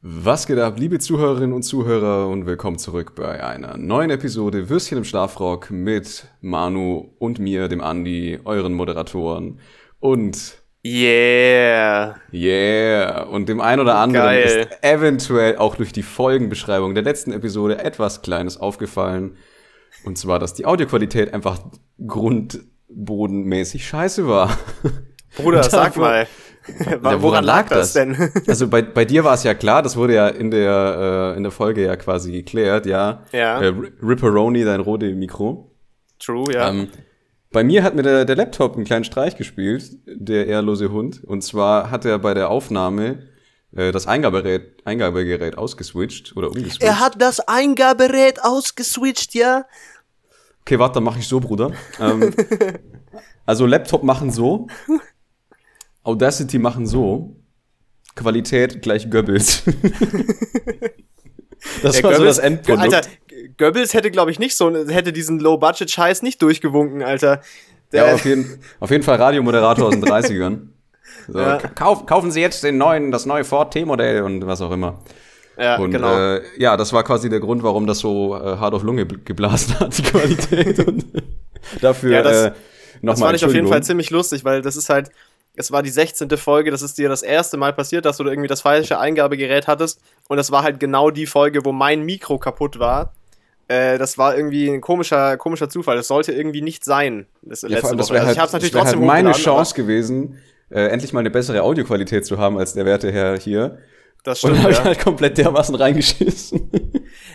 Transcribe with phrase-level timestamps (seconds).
[0.00, 4.98] Was geht ab, liebe Zuhörerinnen und Zuhörer und willkommen zurück bei einer neuen Episode Würstchen
[4.98, 9.58] im Schlafrock mit Manu und mir, dem Andi, euren Moderatoren
[9.98, 12.14] und Yeah.
[12.32, 13.24] Yeah.
[13.24, 14.68] Und dem einen oder anderen Geil.
[14.70, 19.36] ist eventuell auch durch die Folgenbeschreibung der letzten Episode etwas Kleines aufgefallen.
[20.04, 21.58] Und zwar, dass die Audioqualität einfach
[22.06, 24.56] grundbodenmäßig scheiße war.
[25.36, 26.28] Bruder, sag mal.
[26.84, 28.16] Ja, woran, lag das denn?
[28.46, 31.42] Also bei, bei dir war es ja klar, das wurde ja in der, äh, in
[31.42, 33.24] der Folge ja quasi geklärt, ja.
[33.32, 33.60] Ja.
[33.60, 35.70] Äh, Ripperoni, dein rote Mikro.
[36.18, 36.70] True, ja.
[36.70, 36.88] Ähm,
[37.50, 41.22] bei mir hat mir der, der Laptop einen kleinen Streich gespielt, der ehrlose Hund.
[41.24, 43.28] Und zwar hat er bei der Aufnahme
[43.74, 46.82] äh, das Eingabegerät, Eingabegerät ausgeswitcht oder umgeswitcht.
[46.82, 49.64] er hat das Eingabegerät ausgeswitcht, ja?
[50.62, 51.72] Okay, warte, dann mache ich so, Bruder.
[51.98, 52.34] Ähm,
[53.46, 54.66] also Laptop machen so,
[56.08, 57.36] Audacity machen so,
[58.14, 59.62] Qualität gleich Goebbels.
[61.82, 62.94] das Der war so Goebbels- das Endprodukt.
[62.94, 63.08] Alter,
[63.58, 67.40] Goebbels hätte, glaube ich, nicht so, hätte diesen Low-Budget-Scheiß nicht durchgewunken, Alter.
[67.92, 70.58] Der, ja, auf jeden, auf jeden Fall Radiomoderator aus den 30ern.
[71.30, 71.58] So, Ja.
[71.58, 75.02] kauf, kaufen Sie jetzt den neuen, das neue Ford T-Modell und was auch immer.
[75.58, 76.36] ja, Und genau.
[76.36, 79.22] äh, ja, das war quasi der Grund, warum das so äh, hart auf Lunge bl-
[79.24, 80.78] geblasen hat, die Qualität.
[80.86, 81.04] und
[81.82, 84.76] dafür Ja, das- äh, das nochmal fand ich auf jeden Fall ziemlich lustig, weil das
[84.76, 85.10] ist halt,
[85.58, 86.30] es war die 16.
[86.36, 89.66] Folge, das ist dir das erste Mal passiert, dass du da irgendwie das falsche Eingabegerät
[89.66, 90.00] hattest.
[90.28, 93.12] Und das war halt genau die Folge, wo mein Mikro kaputt war.
[93.66, 95.96] Äh, das war irgendwie ein komischer, komischer Zufall.
[95.96, 97.26] Das sollte irgendwie nicht sein.
[97.42, 99.00] Das Ja, letzte vor allem, das wäre Also halt, ich hab's natürlich das wär halt
[99.00, 100.38] meine Chance gewesen,
[100.70, 103.78] äh, endlich mal eine bessere Audioqualität zu haben als der werte Herr hier.
[104.22, 104.84] Das Und stimmt, dann habe ich ja.
[104.84, 106.70] halt komplett dermaßen reingeschissen.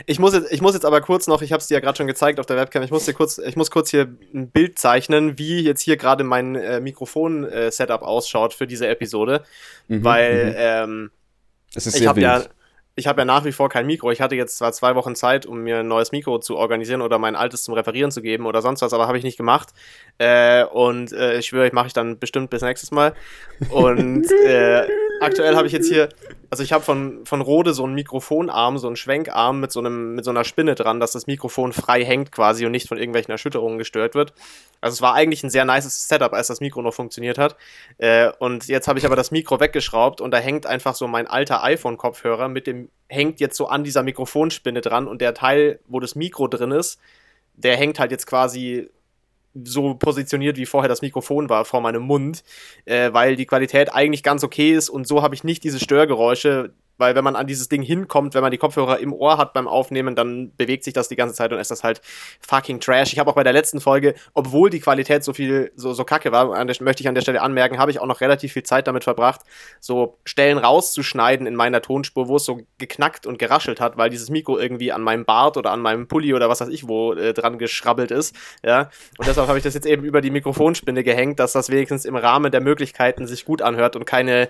[0.06, 1.98] Ich muss jetzt, ich muss jetzt aber kurz noch, ich habe es dir ja gerade
[1.98, 4.78] schon gezeigt auf der Webcam, ich muss dir kurz, ich muss kurz hier ein Bild
[4.80, 9.44] zeichnen, wie jetzt hier gerade mein äh, Mikrofon-Setup ausschaut für diese Episode,
[9.88, 11.12] weil ähm,
[11.76, 12.44] Es ist ich habe ja,
[12.96, 14.12] ich habe ja nach wie vor kein Mikro.
[14.12, 17.18] Ich hatte jetzt zwar zwei Wochen Zeit, um mir ein neues Mikro zu organisieren oder
[17.18, 19.70] mein altes zum Reparieren zu geben oder sonst was, aber habe ich nicht gemacht.
[20.20, 23.14] Äh, und äh, ich schwöre, ich mache ich dann bestimmt bis nächstes Mal.
[23.70, 24.88] Und äh,
[25.24, 26.10] aktuell habe ich jetzt hier,
[26.50, 30.16] also ich habe von, von Rode so einen Mikrofonarm, so einen Schwenkarm mit so, einem,
[30.16, 33.32] mit so einer Spinne dran, dass das Mikrofon frei hängt quasi und nicht von irgendwelchen
[33.32, 34.34] Erschütterungen gestört wird.
[34.82, 37.56] Also es war eigentlich ein sehr nices Setup, als das Mikro noch funktioniert hat.
[37.98, 41.28] Äh, und jetzt habe ich aber das Mikro weggeschraubt und da hängt einfach so mein
[41.28, 46.00] alter iPhone-Kopfhörer mit dem, hängt jetzt so an dieser Mikrofonspinne dran und der Teil, wo
[46.00, 47.00] das Mikro drin ist,
[47.56, 48.90] der hängt halt jetzt quasi
[49.54, 52.44] so positioniert, wie vorher das Mikrofon war, vor meinem Mund,
[52.86, 56.74] äh, weil die Qualität eigentlich ganz okay ist und so habe ich nicht diese Störgeräusche,
[56.98, 59.68] weil wenn man an dieses Ding hinkommt, wenn man die Kopfhörer im Ohr hat beim
[59.68, 62.02] Aufnehmen, dann bewegt sich das die ganze Zeit und ist das halt
[62.40, 63.14] fucking trash.
[63.14, 66.32] Ich habe auch bei der letzten Folge, obwohl die Qualität so viel, so, so kacke
[66.32, 68.88] war, der, möchte ich an der Stelle anmerken, habe ich auch noch relativ viel Zeit
[68.88, 69.42] damit verbracht,
[69.80, 74.30] so Stellen rauszuschneiden in meiner Tonspur, wo es so geknackt und geraschelt hat, weil dieses
[74.30, 77.34] Mikro irgendwie an meinem Bart oder an meinem Pulli oder was weiß ich wo äh,
[77.34, 78.90] dran geschrabbelt ist, ja.
[79.18, 82.16] Und deshalb habe ich das jetzt eben über die Mikrofonspinne gehängt, dass das wenigstens im
[82.16, 84.50] Rahmen der Möglichkeiten sich gut anhört und keine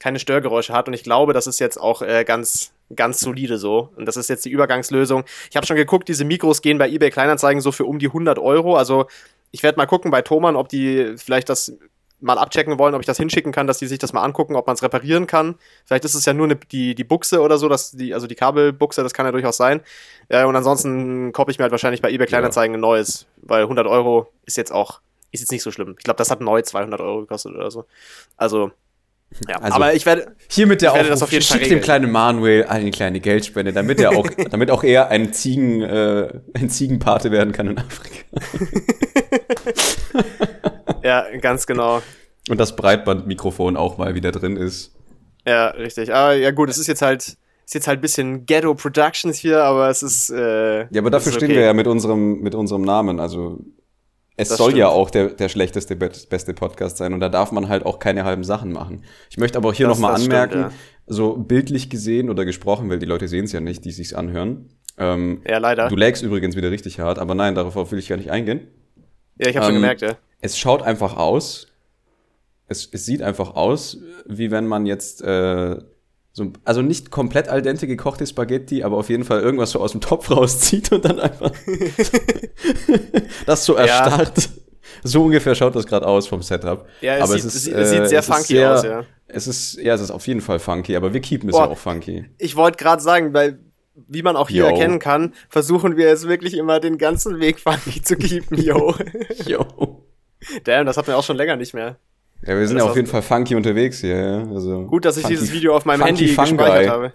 [0.00, 3.90] keine Störgeräusche hat und ich glaube, das ist jetzt auch äh, ganz ganz solide so
[3.96, 5.24] und das ist jetzt die Übergangslösung.
[5.50, 8.38] Ich habe schon geguckt, diese Mikros gehen bei eBay Kleinanzeigen so für um die 100
[8.38, 9.06] Euro, also
[9.50, 11.72] ich werde mal gucken bei Thomann, ob die vielleicht das
[12.20, 14.66] mal abchecken wollen, ob ich das hinschicken kann, dass die sich das mal angucken, ob
[14.66, 15.54] man es reparieren kann.
[15.84, 18.34] Vielleicht ist es ja nur eine, die, die Buchse oder so, dass die, also die
[18.34, 19.80] Kabelbuchse, das kann ja durchaus sein.
[20.28, 23.86] Äh, und ansonsten koppe ich mir halt wahrscheinlich bei eBay Kleinanzeigen ein neues, weil 100
[23.86, 25.94] Euro ist jetzt auch, ist jetzt nicht so schlimm.
[25.98, 27.84] Ich glaube, das hat neu 200 Euro gekostet oder so.
[28.36, 28.72] Also,
[29.48, 31.70] ja, Also- aber ich werde, Hiermit der Ich werde das Aufruf, auf jeden Fall schickt
[31.70, 36.28] dem kleinen Manuel eine kleine Geldspende, damit er auch, damit auch er ein Ziegen, äh,
[36.54, 38.24] ein Ziegenpate werden kann in Afrika.
[41.02, 42.02] ja, ganz genau.
[42.48, 44.94] Und das Breitbandmikrofon auch mal wieder drin ist.
[45.46, 46.14] Ja, richtig.
[46.14, 47.22] Aber ja gut, es ist jetzt halt,
[47.64, 51.30] ist jetzt halt ein bisschen Ghetto Productions hier, aber es ist, äh, Ja, aber dafür
[51.30, 51.58] ist stehen okay.
[51.60, 53.20] wir ja mit unserem, mit unserem Namen.
[53.20, 53.58] Also
[54.38, 54.98] es Das soll ja stimmt.
[55.00, 58.24] auch der, der schlechteste, be- beste Podcast sein und da darf man halt auch keine
[58.24, 59.04] halben Sachen machen.
[59.30, 60.70] Ich möchte aber auch hier nochmal das stimmt, anmerken, ja.
[61.06, 64.70] so bildlich gesehen oder gesprochen, weil die Leute sehen es ja nicht, die sich's anhören.
[64.96, 65.88] Ähm, Ja, leider.
[65.88, 68.68] Du lagst übrigens wieder richtig hart, aber nein, darauf will ich gar nicht eingehen.
[69.38, 70.16] Ja, ich habe schon Ähm, gemerkt, ja.
[70.40, 71.66] Es schaut einfach aus.
[72.68, 75.76] Es, es sieht einfach aus, wie wenn man jetzt äh,
[76.38, 79.92] so, also nicht komplett al dente gekochte Spaghetti, aber auf jeden Fall irgendwas so aus
[79.92, 81.50] dem Topf rauszieht und dann einfach
[83.46, 84.48] das so erstarrt.
[85.04, 86.86] So ungefähr schaut das gerade aus vom Setup.
[87.00, 89.04] Ja, es aber sieht- es sieht- es sieht sehr es ist funky sehr- aus, ja.
[89.30, 91.66] Es ist, ja, es ist auf jeden Fall funky, aber wir keepen es Boah.
[91.66, 92.24] ja auch funky.
[92.38, 93.58] Ich wollte gerade sagen, weil,
[93.94, 94.68] wie man auch hier Yo.
[94.70, 98.94] erkennen kann, versuchen wir es wirklich immer den ganzen Weg funky zu keepen, yo.
[99.46, 99.66] Jo.
[100.64, 101.98] Damn, das hatten wir auch schon länger nicht mehr.
[102.46, 104.16] Ja, wir sind ja auf jeden Fall funky unterwegs hier.
[104.16, 104.46] Ja.
[104.54, 106.52] Also Gut, dass ich funky- dieses Video auf meinem Handy Fungi.
[106.56, 107.12] gespeichert habe.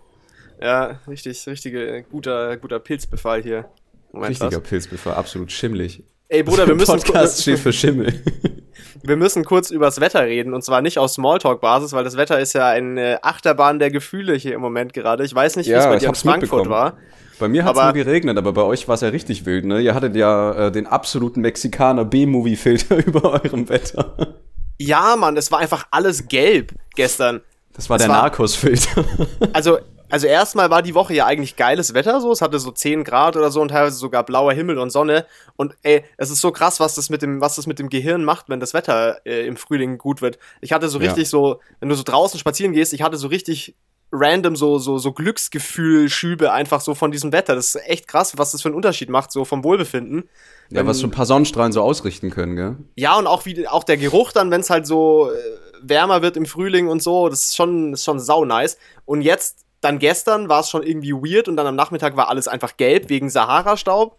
[0.61, 3.65] Ja, richtig, richtige, guter, guter Pilzbefall hier.
[4.11, 4.69] Moment, Richtiger was?
[4.69, 6.03] Pilzbefall, absolut schimmlig.
[6.29, 6.91] Ey, Bruder, wir müssen.
[6.99, 8.13] Podcast steht für Schimmel.
[9.03, 12.53] wir müssen kurz übers Wetter reden und zwar nicht aus Smalltalk-Basis, weil das Wetter ist
[12.53, 15.23] ja eine Achterbahn der Gefühle hier im Moment gerade.
[15.25, 16.97] Ich weiß nicht, wie ja, es bei dir in Frankfurt war.
[17.39, 19.81] Bei mir hat es nur geregnet, aber bei euch war es ja richtig wild, ne?
[19.81, 24.35] Ihr hattet ja äh, den absoluten Mexikaner B-Movie-Filter über eurem Wetter.
[24.79, 27.41] Ja, Mann, es war einfach alles gelb gestern.
[27.73, 29.05] Das war das der Narcos-Filter.
[29.53, 29.79] Also,
[30.09, 32.31] also erstmal war die Woche ja eigentlich geiles Wetter so.
[32.31, 35.25] Es hatte so 10 Grad oder so und teilweise sogar blauer Himmel und Sonne.
[35.55, 38.23] Und ey, es ist so krass, was das mit dem, was das mit dem Gehirn
[38.23, 40.37] macht, wenn das Wetter äh, im Frühling gut wird.
[40.61, 41.29] Ich hatte so richtig ja.
[41.29, 43.75] so, wenn du so draußen spazieren gehst, ich hatte so richtig
[44.13, 47.55] random so, so, so Glücksgefühl-Schübe einfach so von diesem Wetter.
[47.55, 50.29] Das ist echt krass, was das für einen Unterschied macht, so vom Wohlbefinden.
[50.69, 52.77] Ja, wenn, was so ein paar Sonnenstrahlen so ausrichten können, gell?
[52.95, 55.35] Ja, und auch wie auch der Geruch dann, wenn es halt so äh,
[55.81, 58.77] wärmer wird im Frühling und so, das ist schon, ist schon sau nice.
[59.05, 62.47] Und jetzt, dann gestern war es schon irgendwie weird und dann am Nachmittag war alles
[62.47, 64.17] einfach gelb wegen Sahara-Staub.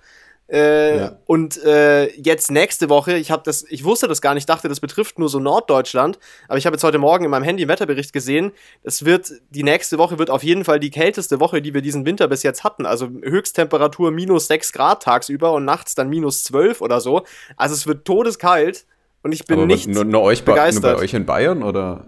[0.48, 1.18] Äh, ja.
[1.24, 4.78] Und äh, jetzt nächste Woche, ich habe das, ich wusste das gar nicht, dachte, das
[4.78, 6.18] betrifft nur so Norddeutschland,
[6.48, 8.52] aber ich habe jetzt heute Morgen in meinem Handy einen Wetterbericht gesehen.
[8.82, 12.04] Es wird die nächste Woche wird auf jeden Fall die kälteste Woche, die wir diesen
[12.04, 12.84] Winter bis jetzt hatten.
[12.84, 17.24] Also Höchsttemperatur minus 6 Grad tagsüber und nachts dann minus 12 oder so.
[17.56, 18.84] Also es wird todeskalt
[19.22, 20.82] und ich bin aber nicht nur, nur euch begeistert.
[20.82, 22.06] Nur bei euch in Bayern oder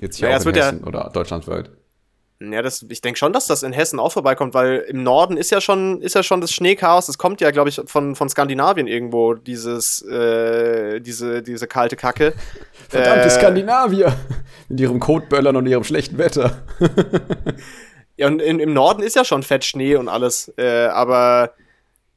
[0.00, 1.70] jetzt hier naja, auch in Hessen ja, oder deutschlandweit?
[2.52, 5.50] Ja, das, ich denke schon, dass das in Hessen auch vorbeikommt, weil im Norden ist
[5.50, 7.06] ja schon, ist ja schon das Schneechaos.
[7.06, 12.34] Das kommt ja, glaube ich, von, von Skandinavien irgendwo, dieses, äh, diese, diese kalte Kacke.
[12.88, 14.16] Verdammte äh, Skandinavier!
[14.68, 16.62] Mit ihrem Kotböllern und ihrem schlechten Wetter.
[18.16, 21.54] ja, und in, im Norden ist ja schon fett Schnee und alles, äh, aber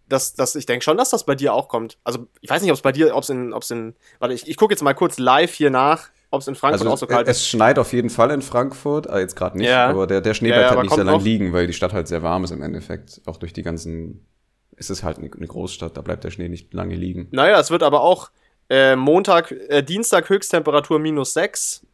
[0.09, 1.97] das, das, ich denke schon, dass das bei dir auch kommt.
[2.03, 4.57] Also, ich weiß nicht, ob es bei dir, ob es in, in, warte, ich, ich
[4.57, 7.27] gucke jetzt mal kurz live hier nach ob es in Frankfurt also auch so kalt
[7.27, 7.37] ist.
[7.37, 9.87] Es schneit auf jeden Fall in Frankfurt, ah, jetzt gerade nicht, ja.
[9.87, 12.07] aber der, der Schnee bleibt ja, halt nicht sehr lang liegen, weil die Stadt halt
[12.07, 13.21] sehr warm ist im Endeffekt.
[13.25, 14.25] Auch durch die ganzen,
[14.75, 17.27] ist es halt eine, eine Großstadt, da bleibt der Schnee nicht lange liegen.
[17.31, 18.29] Naja, es wird aber auch
[18.69, 21.86] äh, Montag, äh, Dienstag Höchsttemperatur minus 6,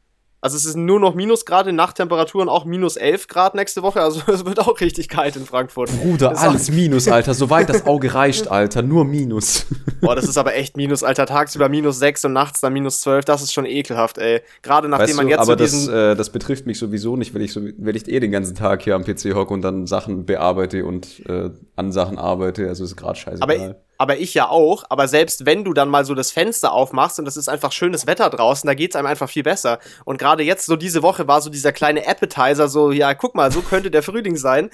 [0.44, 4.02] also es ist nur noch Minusgrade, Nachttemperaturen auch minus 11 Grad nächste Woche.
[4.02, 5.90] Also es wird auch richtig kalt in Frankfurt.
[6.02, 7.34] Bruder, alles Minus, Alter.
[7.34, 8.82] Soweit das Auge reicht, Alter.
[8.82, 9.66] Nur Minus.
[10.02, 11.28] Boah, das ist aber echt Minus, Alter.
[11.28, 13.24] Tagsüber minus 6 und nachts dann minus 12.
[13.24, 14.42] Das ist schon ekelhaft, ey.
[14.62, 15.88] Gerade nachdem weißt man jetzt aber so diesen...
[15.88, 18.54] das, äh, das betrifft mich sowieso nicht, weil ich, so, weil ich eh den ganzen
[18.54, 22.68] Tag hier am PC hocke und dann Sachen bearbeite und äh, an Sachen arbeite.
[22.68, 23.42] Also ist gerade scheiße.
[23.42, 24.84] Aber aber ich ja auch.
[24.90, 28.06] Aber selbst wenn du dann mal so das Fenster aufmachst und es ist einfach schönes
[28.06, 29.80] Wetter draußen, da geht es einem einfach viel besser.
[30.04, 33.50] Und gerade jetzt, so diese Woche, war so dieser kleine Appetizer, so, ja, guck mal,
[33.50, 34.72] so könnte der Frühling sein.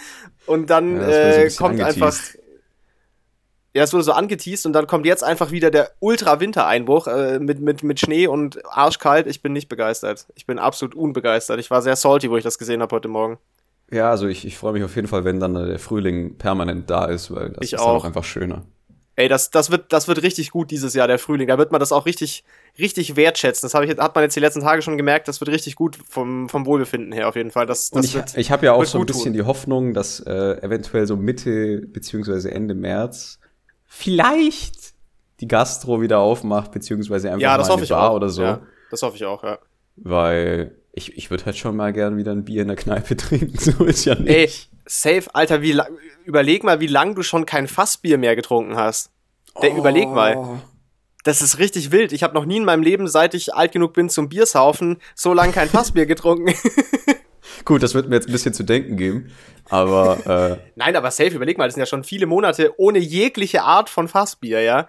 [0.48, 2.16] Und dann ja, äh, kommt einfach.
[3.76, 7.60] Ja, es wurde so angeteased und dann kommt jetzt einfach wieder der Ultra-Wintereinbruch äh, mit,
[7.60, 9.28] mit, mit Schnee und arschkalt.
[9.28, 10.25] Ich bin nicht begeistert.
[10.34, 11.60] Ich bin absolut unbegeistert.
[11.60, 13.38] Ich war sehr salty, wo ich das gesehen habe heute Morgen.
[13.92, 17.06] Ja, also ich, ich freue mich auf jeden Fall, wenn dann der Frühling permanent da
[17.06, 17.90] ist, weil das ich ist auch.
[17.90, 18.64] auch einfach schöner.
[19.19, 21.50] Ey, das, das, wird, das wird richtig gut dieses Jahr, der Frühling.
[21.50, 22.45] Da wird man das auch richtig,
[22.77, 23.69] richtig wertschätzen.
[23.69, 25.27] Das ich, hat man jetzt die letzten Tage schon gemerkt.
[25.27, 27.66] Das wird richtig gut vom, vom Wohlbefinden her auf jeden Fall.
[27.66, 29.33] Das, das ich, wird, ich habe ja auch so ein bisschen tun.
[29.33, 33.39] die Hoffnung, dass äh, eventuell so Mitte beziehungsweise Ende März
[33.88, 34.94] vielleicht
[35.42, 38.15] die Gastro wieder aufmacht, beziehungsweise einfach ja, das mal hoffe ich Bar auch.
[38.15, 38.44] oder so.
[38.44, 39.60] Ja, das hoffe ich auch, ja.
[39.98, 43.57] Weil ich, ich würde halt schon mal gern wieder ein Bier in der Kneipe trinken.
[43.57, 44.30] So ist ja nicht.
[44.30, 44.50] Ey,
[44.86, 45.80] safe, Alter, wie
[46.25, 49.12] überleg mal, wie lange du schon kein Fassbier mehr getrunken hast.
[49.62, 49.77] Der, oh.
[49.77, 50.62] Überleg mal.
[51.24, 52.13] Das ist richtig wild.
[52.13, 55.34] Ich habe noch nie in meinem Leben, seit ich alt genug bin zum Biersaufen, so
[55.34, 56.53] lange kein Fassbier getrunken.
[57.65, 59.31] Gut, das wird mir jetzt ein bisschen zu denken geben.
[59.69, 60.58] Aber.
[60.58, 63.89] Äh, Nein, aber safe, überleg mal, das sind ja schon viele Monate ohne jegliche Art
[63.89, 64.88] von Fassbier, ja.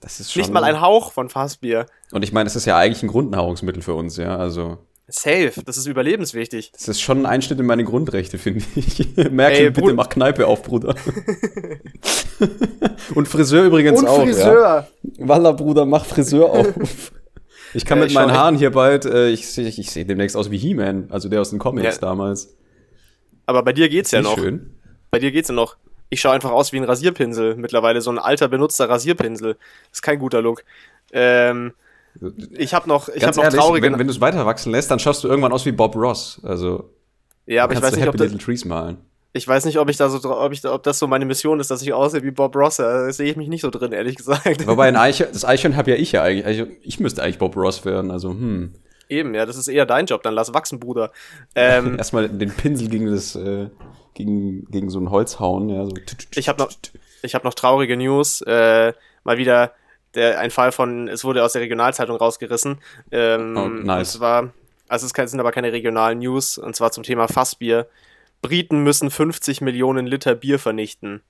[0.00, 0.40] Das ist schon.
[0.40, 1.86] Nicht mal ein Hauch von Fassbier.
[2.10, 4.36] Und ich meine, das ist ja eigentlich ein Grundnahrungsmittel für uns, ja.
[4.36, 4.78] Also.
[5.10, 6.72] Safe, das ist überlebenswichtig.
[6.72, 9.16] Das ist schon ein Einschnitt in meine Grundrechte, finde ich.
[9.30, 10.94] Merkel, Ey, bitte mach Kneipe auf, Bruder.
[13.14, 14.22] Und Friseur übrigens Und auch.
[14.22, 14.88] Friseur.
[15.02, 15.18] Ja.
[15.18, 16.66] Walla, Bruder, mach Friseur auf.
[17.72, 20.50] Ich kann ja, mit meinen Haaren hier bald, äh, ich sehe ich seh demnächst aus
[20.50, 22.00] wie He-Man, also der aus den Comics ja.
[22.00, 22.56] damals.
[23.46, 24.36] Aber bei dir geht's ja noch.
[24.36, 24.74] Schön.
[25.12, 25.76] Bei dir geht's ja noch.
[26.08, 29.56] Ich schaue einfach aus wie ein Rasierpinsel mittlerweile, so ein alter benutzter Rasierpinsel.
[29.92, 30.64] Ist kein guter Look.
[31.12, 31.74] Ähm,
[32.52, 33.86] ich habe noch, ich hab noch ehrlich, traurige.
[33.86, 36.40] Wenn, wenn du es weiter wachsen lässt, dann schaust du irgendwann aus wie Bob Ross.
[36.42, 36.90] Also.
[37.46, 38.98] Ja, aber ich weiß nicht, ob das, Trees malen.
[39.32, 41.70] Ich weiß nicht, ob ich da so, ob ich, ob das so meine Mission ist,
[41.70, 42.76] dass ich aussehe wie Bob Ross.
[42.76, 44.66] Da sehe ich mich nicht so drin, ehrlich gesagt.
[44.66, 46.46] Wobei ein Eichhörn, das Eichhörn habe ja ich ja eigentlich.
[46.46, 48.10] Also ich müsste eigentlich Bob Ross werden.
[48.10, 48.74] Also hm.
[49.08, 50.22] Eben, ja, das ist eher dein Job.
[50.22, 51.12] Dann lass wachsen, Bruder.
[51.54, 53.68] Ähm, Erstmal den Pinsel gegen das, äh,
[54.14, 55.68] gegen, gegen so ein Holz hauen.
[55.68, 55.92] Ja, so.
[56.34, 56.70] Ich habe noch,
[57.22, 58.40] ich habe noch traurige News.
[58.42, 58.92] Äh,
[59.24, 59.72] mal wieder
[60.14, 62.78] der, ein Fall von, es wurde aus der Regionalzeitung rausgerissen.
[63.10, 64.14] Ähm, oh, nice.
[64.14, 64.52] Und zwar,
[64.88, 67.86] also es sind aber keine regionalen News, und zwar zum Thema Fassbier.
[68.42, 71.22] Briten müssen 50 Millionen Liter Bier vernichten.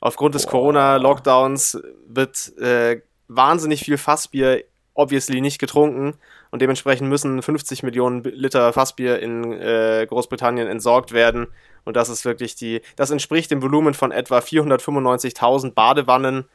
[0.00, 4.64] Aufgrund des Corona-Lockdowns wird äh, wahnsinnig viel Fassbier
[4.96, 6.14] obviously nicht getrunken
[6.50, 11.48] und dementsprechend müssen 50 Millionen Liter Fassbier in äh, Großbritannien entsorgt werden.
[11.84, 16.46] Und das ist wirklich die, das entspricht dem Volumen von etwa 495.000 Badewannen,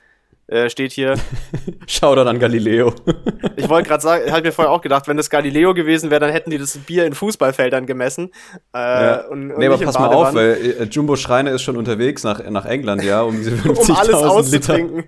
[0.47, 1.15] äh, steht hier.
[1.87, 2.93] Schau dann an Galileo.
[3.55, 6.19] ich wollte gerade sagen, ich habe mir vorher auch gedacht, wenn das Galileo gewesen wäre,
[6.19, 8.31] dann hätten die das Bier in Fußballfeldern gemessen.
[8.73, 9.27] Äh, ja.
[9.27, 12.47] und, und nee, aber pass mal auf, weil äh, Jumbo Schreiner ist schon unterwegs nach,
[12.49, 15.03] nach England, ja, um diese 50.000 um alles auszutrinken.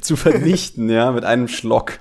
[0.00, 1.98] zu vernichten, ja, mit einem Schlock.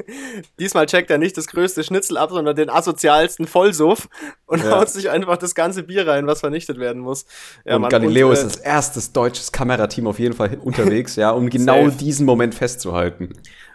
[0.58, 4.08] Diesmal checkt er nicht das größte Schnitzel ab, sondern den asozialsten Vollsuff
[4.46, 4.78] und ja.
[4.78, 7.26] haut sich einfach das ganze Bier rein, was vernichtet werden muss.
[7.64, 11.16] Ja, und Mann, Galileo und, äh, ist das erstes deutsches Kamerateam auf jeden Fall unterwegs,
[11.16, 11.96] ja, um genau safe.
[11.96, 13.32] diesen Moment festzuhalten.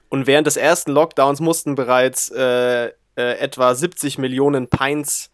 [0.09, 5.31] Und während des ersten Lockdowns mussten bereits äh, äh, etwa 70 Millionen Pints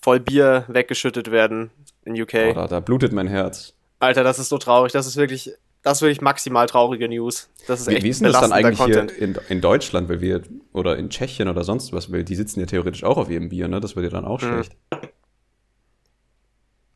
[0.00, 1.70] voll Bier weggeschüttet werden
[2.04, 2.32] in UK.
[2.32, 3.74] Boah, da, da blutet mein Herz.
[4.00, 4.92] Alter, das ist so traurig.
[4.92, 5.52] Das ist wirklich
[5.84, 7.50] das ist wirklich maximal traurige News.
[7.66, 9.12] Das ist wie, echt wie ist denn das dann eigentlich Content.
[9.12, 12.60] hier in, in Deutschland, weil wir, oder in Tschechien oder sonst was, weil die sitzen
[12.60, 13.80] ja theoretisch auch auf ihrem Bier, ne?
[13.80, 14.46] Das wird ja dann auch mhm.
[14.46, 14.76] schlecht.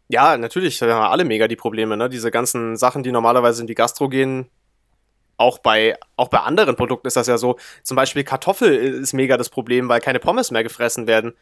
[0.08, 2.08] Ja, natürlich, wir haben alle mega die Probleme, ne?
[2.08, 4.46] Diese ganzen Sachen, die normalerweise in die Gastro gehen,
[5.36, 7.58] auch bei, auch bei anderen Produkten ist das ja so.
[7.82, 11.34] Zum Beispiel Kartoffel ist mega das Problem, weil keine Pommes mehr gefressen werden.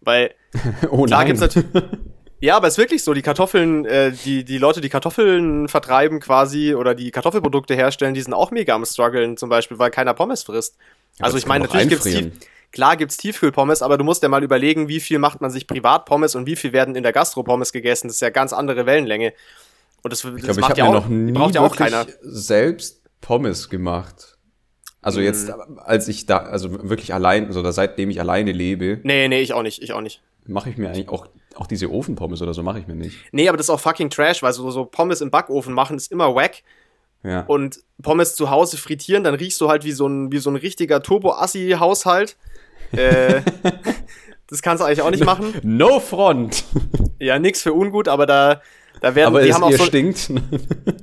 [0.00, 0.34] Weil
[0.90, 1.68] oh klar gibt es natürlich.
[2.40, 6.20] Ja, aber es ist wirklich so, die Kartoffeln, äh, die, die Leute, die Kartoffeln vertreiben
[6.20, 10.14] quasi oder die Kartoffelprodukte herstellen, die sind auch mega am struggeln, zum Beispiel, weil keiner
[10.14, 10.76] Pommes frisst.
[11.18, 12.30] Ja, also ich meine, natürlich gibt's tief,
[12.70, 16.04] klar gibt's Tiefkühlpommes, aber du musst ja mal überlegen, wie viel macht man sich privat
[16.04, 18.06] Pommes und wie viel werden in der Gastro-Pommes gegessen.
[18.06, 19.32] Das ist ja ganz andere Wellenlänge.
[20.02, 22.06] Und das, das ich glaub, macht ich ja auch, noch nie braucht ja auch keiner.
[22.22, 24.36] selbst Pommes gemacht.
[25.02, 25.78] Also jetzt, mm.
[25.78, 29.00] als ich da, also wirklich allein, also da seitdem ich alleine lebe.
[29.02, 30.22] Nee, nee, ich auch nicht, ich auch nicht.
[30.46, 31.26] Mache ich mir eigentlich auch
[31.58, 33.16] auch diese Ofenpommes oder so mache ich mir nicht.
[33.32, 36.12] Nee, aber das ist auch fucking Trash, weil so, so Pommes im Backofen machen ist
[36.12, 36.62] immer wack.
[37.24, 37.40] Ja.
[37.46, 40.56] Und Pommes zu Hause frittieren, dann riechst du halt wie so ein, wie so ein
[40.56, 42.36] richtiger Turbo-Assi-Haushalt.
[42.92, 43.42] äh,
[44.46, 45.52] das kannst du eigentlich auch nicht machen.
[45.62, 46.64] No front!
[47.18, 48.62] Ja, nix für ungut, aber da,
[49.00, 50.30] da werden aber die es haben auch so, stinkt.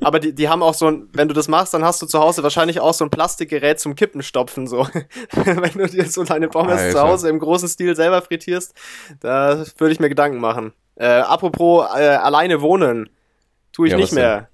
[0.02, 2.20] aber die, die haben auch so ein, wenn du das machst, dann hast du zu
[2.20, 4.88] Hause wahrscheinlich auch so ein Plastikgerät zum Kippenstopfen, so.
[5.32, 6.92] wenn du dir so deine Pommes Alter.
[6.92, 8.74] zu Hause im großen Stil selber frittierst,
[9.20, 10.74] da würde ich mir Gedanken machen.
[10.96, 13.10] Äh, apropos äh, alleine wohnen,
[13.72, 14.50] tue ich ja, nicht mehr.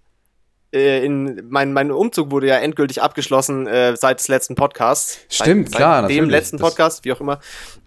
[0.73, 5.19] Äh, in, mein, mein Umzug wurde ja endgültig abgeschlossen äh, seit des letzten Podcasts.
[5.29, 7.39] Stimmt, seit, klar, seit dem letzten Podcast, wie auch immer.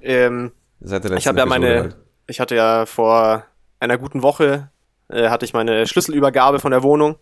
[0.02, 1.96] Ähm, seit der letzten ich habe ja meine, halt.
[2.26, 3.44] ich hatte ja vor
[3.80, 4.70] einer guten Woche
[5.08, 7.16] äh, hatte ich meine Schlüsselübergabe von der Wohnung.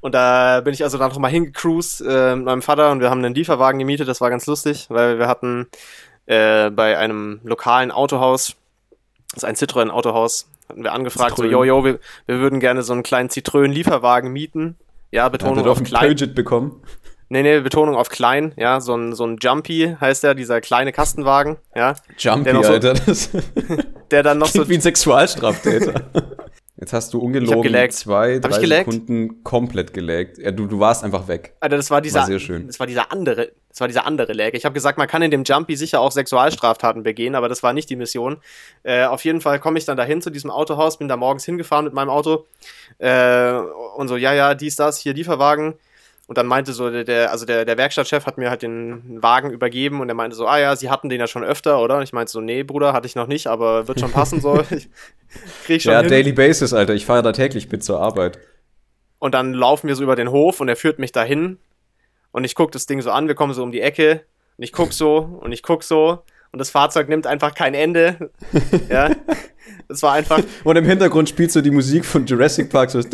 [0.00, 3.24] Und da bin ich also dann nochmal hingecruised äh, mit meinem Vater und wir haben
[3.24, 4.06] einen Lieferwagen gemietet.
[4.06, 5.66] Das war ganz lustig, weil wir hatten
[6.26, 8.54] äh, bei einem lokalen Autohaus,
[9.32, 11.44] das ist ein Citroën Autohaus, hatten wir angefragt, Citroën.
[11.44, 14.76] so, yo, yo, wir, wir würden gerne so einen kleinen Citroën-Lieferwagen mieten.
[15.10, 16.08] Ja, Betonung ja, auf klein.
[16.08, 16.82] Peugeot bekommen.
[17.30, 20.92] Nee, nee, Betonung auf klein, ja, so ein, so ein Jumpy heißt der, dieser kleine
[20.92, 21.94] Kastenwagen, ja.
[22.18, 22.94] Jumpy, der so, Alter.
[22.94, 23.30] Das
[24.10, 24.68] der dann noch so.
[24.68, 26.02] wie ein Sexualstraftäter.
[26.76, 30.38] Jetzt hast du ungelogen zwei, drei Sekunden komplett gelaggt.
[30.38, 31.54] Ja, du, du warst einfach weg.
[31.60, 32.66] Alter, das war dieser, war sehr schön.
[32.66, 34.54] Das war dieser andere, das war dieser andere Lag.
[34.54, 37.72] Ich habe gesagt, man kann in dem Jumpy sicher auch Sexualstraftaten begehen, aber das war
[37.72, 38.38] nicht die Mission.
[38.82, 41.84] Äh, auf jeden Fall komme ich dann dahin zu diesem Autohaus, bin da morgens hingefahren
[41.84, 42.46] mit meinem Auto
[42.98, 43.52] äh,
[43.96, 45.74] und so, ja, ja, dies, das, hier Lieferwagen.
[46.26, 50.00] Und dann meinte so der, also der, der Werkstattchef hat mir halt den Wagen übergeben
[50.00, 51.98] und er meinte so, ah ja, sie hatten den ja schon öfter, oder?
[51.98, 54.58] Und ich meinte so, nee, Bruder, hatte ich noch nicht, aber wird schon passen so.
[54.70, 54.88] ich
[55.64, 55.92] krieg schon.
[55.92, 56.08] Ja, hin.
[56.08, 56.94] Daily Basis, Alter.
[56.94, 58.38] Ich fahre da täglich mit zur Arbeit.
[59.18, 61.58] Und dann laufen wir so über den Hof und er führt mich dahin.
[62.32, 64.22] Und ich guck das Ding so an, wir kommen so um die Ecke.
[64.56, 66.22] Und ich guck so und ich guck so.
[66.52, 68.30] Und das Fahrzeug nimmt einfach kein Ende.
[68.88, 69.10] ja.
[69.88, 70.40] Es war einfach.
[70.64, 73.00] Und im Hintergrund spielt so die Musik von Jurassic Park so.
[73.00, 73.08] ja,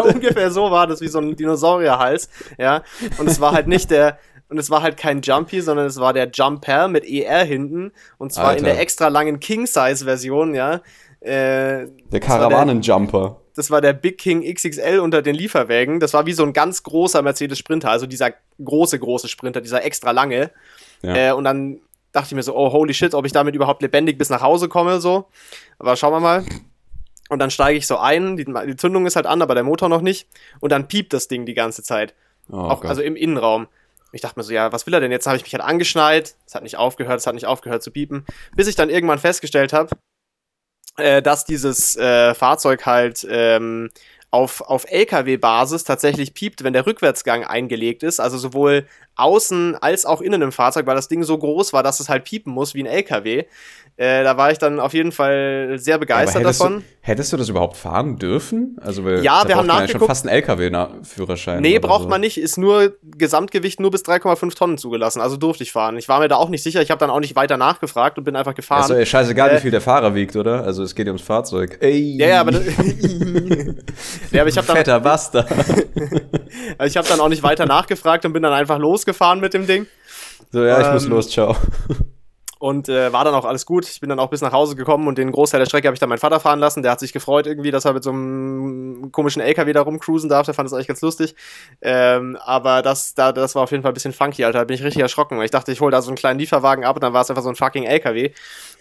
[0.00, 2.28] ungefähr so war das, wie so ein Dinosaurierhals.
[2.58, 2.82] Ja.
[3.18, 4.18] Und es war halt nicht der.
[4.48, 7.90] Und es war halt kein Jumpy, sondern es war der Jumper mit ER hinten.
[8.16, 8.58] Und zwar Alter.
[8.58, 10.82] in der extra langen King-Size-Version, ja.
[11.20, 13.40] Äh, der Karawanen-Jumper.
[13.56, 15.98] Das war der Big King XXL unter den Lieferwägen.
[15.98, 19.84] Das war wie so ein ganz großer Mercedes Sprinter, also dieser große, große Sprinter, dieser
[19.84, 20.50] extra lange.
[21.02, 21.30] Ja.
[21.30, 21.80] Äh, und dann
[22.16, 24.68] dachte ich mir so, oh holy shit, ob ich damit überhaupt lebendig bis nach Hause
[24.68, 25.28] komme, so.
[25.78, 26.44] Aber schauen wir mal.
[27.28, 29.88] Und dann steige ich so ein, die, die, Zündung ist halt an, aber der Motor
[29.88, 30.28] noch nicht.
[30.60, 32.14] Und dann piept das Ding die ganze Zeit.
[32.50, 33.68] Oh, Auch, also im Innenraum.
[34.12, 35.26] Ich dachte mir so, ja, was will er denn jetzt?
[35.26, 36.36] Habe ich mich halt angeschnallt.
[36.46, 38.24] Es hat nicht aufgehört, es hat nicht aufgehört zu piepen.
[38.54, 39.90] Bis ich dann irgendwann festgestellt habe,
[40.96, 43.90] äh, dass dieses äh, Fahrzeug halt ähm,
[44.30, 48.20] auf, auf LKW-Basis tatsächlich piept, wenn der Rückwärtsgang eingelegt ist.
[48.20, 52.00] Also sowohl außen als auch innen im Fahrzeug, weil das Ding so groß war, dass
[52.00, 53.44] es halt piepen muss wie ein LKW.
[53.98, 56.80] Äh, da war ich dann auf jeden Fall sehr begeistert hättest davon.
[56.80, 58.76] Du, hättest du das überhaupt fahren dürfen?
[58.82, 60.00] Also weil, Ja, wir haben man ja nachgeguckt.
[60.00, 61.62] schon fast einen LKW-Führerschein.
[61.62, 62.08] Nee, braucht so.
[62.08, 62.36] man nicht.
[62.36, 65.22] Ist nur Gesamtgewicht nur bis 3,5 Tonnen zugelassen.
[65.22, 65.96] Also durfte ich fahren.
[65.96, 66.82] Ich war mir da auch nicht sicher.
[66.82, 68.86] Ich habe dann auch nicht weiter nachgefragt und bin einfach gefahren.
[68.86, 70.62] Doch eh scheißegal, Äh, wie viel der Fahrer wiegt, oder?
[70.64, 71.78] Also es geht ja ums Fahrzeug.
[71.80, 72.52] Ey, ja, ja, aber,
[74.30, 75.48] ja, aber ich habe dann, fetter Bastard.
[76.84, 79.86] ich hab dann auch nicht weiter nachgefragt und bin dann einfach losgefahren mit dem Ding.
[80.52, 81.56] So, ja, ich muss Ähm, los, ciao.
[82.58, 83.86] Und äh, war dann auch alles gut.
[83.86, 86.00] Ich bin dann auch bis nach Hause gekommen und den Großteil der Strecke habe ich
[86.00, 86.82] dann meinen Vater fahren lassen.
[86.82, 90.46] Der hat sich gefreut irgendwie, dass er mit so einem komischen LKW da rumcruisen darf.
[90.46, 91.34] Der fand das eigentlich ganz lustig.
[91.82, 94.60] Ähm, aber das, da, das war auf jeden Fall ein bisschen funky, Alter.
[94.60, 95.36] Da bin ich richtig erschrocken.
[95.36, 97.28] weil Ich dachte, ich hole da so einen kleinen Lieferwagen ab und dann war es
[97.30, 98.30] einfach so ein fucking LKW.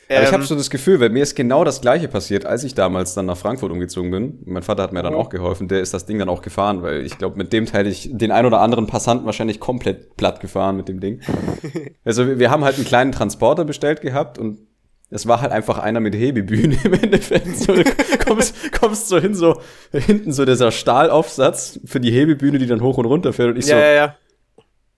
[0.08, 2.64] Aber ich Ähm, habe so das Gefühl, weil mir ist genau das gleiche passiert, als
[2.64, 4.40] ich damals dann nach Frankfurt umgezogen bin.
[4.46, 5.20] Mein Vater hat mir dann Mhm.
[5.20, 7.88] auch geholfen, der ist das Ding dann auch gefahren, weil ich glaube, mit dem Teil
[7.88, 11.22] ich den ein oder anderen Passanten wahrscheinlich komplett platt gefahren mit dem Ding.
[12.06, 14.60] also wir, haben halt einen kleinen Transporter bestellt gehabt und
[15.10, 17.58] es war halt einfach einer mit Hebebühne im Endeffekt.
[17.58, 17.84] So, du
[18.26, 19.60] kommst, kommst so hin, so
[19.92, 23.68] hinten so dieser Stahlaufsatz für die Hebebühne, die dann hoch und runter fährt und ich
[23.68, 24.16] ja, so, ja, ja.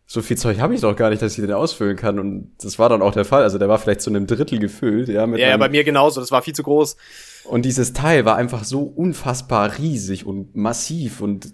[0.09, 2.17] So viel Zeug habe ich doch gar nicht, dass ich den ausfüllen kann.
[2.17, 3.43] Und das war dann auch der Fall.
[3.43, 5.27] Also der war vielleicht zu einem Drittel gefüllt, ja.
[5.27, 6.21] Mit Ja, ja, bei mir genauso.
[6.21, 6.95] Das war viel zu groß.
[7.43, 11.53] und dieses Teil war einfach so unfassbar riesig und massiv und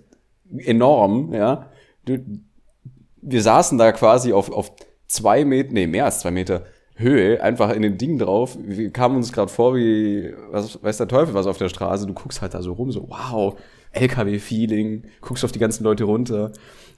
[0.56, 1.72] enorm, ja.
[2.06, 4.72] Wir saßen da quasi auf, auf
[5.08, 8.56] zwei Meter, nee, mehr als zwei Meter Höhe, einfach in den Ding drauf.
[8.62, 12.06] Wir kamen uns gerade vor wie, was weiß der Teufel was auf der Straße.
[12.06, 13.56] Du guckst halt da so rum, so, wow,
[13.94, 16.52] LKW-Feeling, guckst auf die ganzen Leute runter.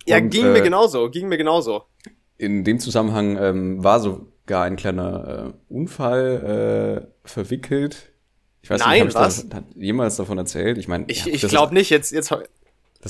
[0.06, 1.10] Ja, Und, ging äh, mir genauso.
[1.10, 1.84] Ging mir genauso.
[2.38, 8.12] in dem Zusammenhang ähm, war sogar ein kleiner äh, Unfall äh, verwickelt.
[8.62, 9.44] Ich weiß Nein, nicht, hab was?
[9.44, 10.78] ich da, hat jemals davon erzählt?
[10.78, 11.90] Ich meine, Ich, ja, ich glaube nicht.
[11.92, 12.42] Jetzt, jetzt, Das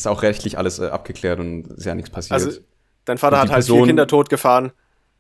[0.02, 2.34] ist auch rechtlich alles äh, abgeklärt und ist ja nichts passiert.
[2.34, 2.60] also,
[3.06, 4.72] dein Vater hat halt vier Person- Kinder tot gefahren.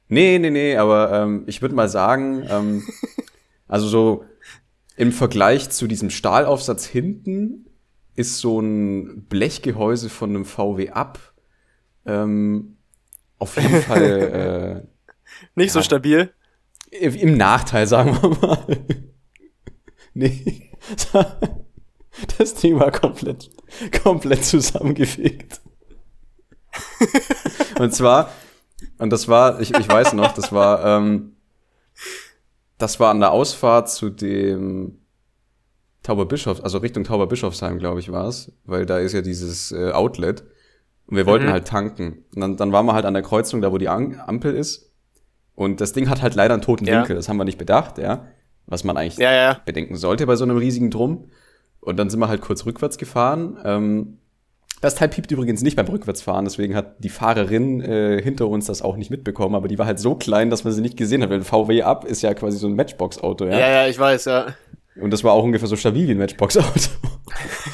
[0.07, 2.83] nee, nee, nee, aber ähm, ich würde mal sagen, ähm,
[3.67, 4.25] also so
[4.97, 7.65] im Vergleich zu diesem Stahlaufsatz hinten
[8.15, 11.19] ist so ein Blechgehäuse von einem VW ab
[12.05, 12.77] ähm,
[13.39, 14.87] auf jeden Fall
[15.55, 15.83] Nicht so Ja.
[15.83, 16.33] stabil.
[16.91, 18.65] äh, im Nachteil, sagen wir mal.
[20.13, 20.71] nee.
[22.37, 23.51] Das Ding war komplett,
[24.01, 25.59] komplett zusammengefegt.
[27.77, 28.31] Und zwar,
[28.99, 31.35] und das war, ich, ich weiß noch, das war, ähm,
[32.77, 34.99] das war an der Ausfahrt zu dem
[36.05, 40.43] Tauberbischofs, also Richtung Tauberbischofsheim, glaube ich, war es, weil da ist ja dieses äh, Outlet.
[41.07, 41.51] Und wir wollten Mhm.
[41.51, 42.23] halt tanken.
[42.33, 44.91] Und dann, dann waren wir halt an der Kreuzung, da wo die An Ampel ist.
[45.53, 46.99] Und das Ding hat halt leider einen toten Ja.
[46.99, 47.15] Winkel.
[47.15, 48.27] Das haben wir nicht bedacht, ja.
[48.67, 49.59] Was man eigentlich Ja, ja.
[49.65, 51.29] bedenken sollte bei so einem riesigen Drum.
[51.79, 53.57] Und dann sind wir halt kurz rückwärts gefahren.
[53.63, 54.17] Ähm,
[54.81, 58.81] das Teil piept übrigens nicht beim Rückwärtsfahren, deswegen hat die Fahrerin äh, hinter uns das
[58.81, 61.29] auch nicht mitbekommen, aber die war halt so klein, dass man sie nicht gesehen hat,
[61.29, 64.47] weil ein VW Up ist ja quasi so ein Matchbox-Auto, Ja, ja, ich weiß, ja.
[64.99, 66.89] Und das war auch ungefähr so stabil wie ein Matchbox-Auto.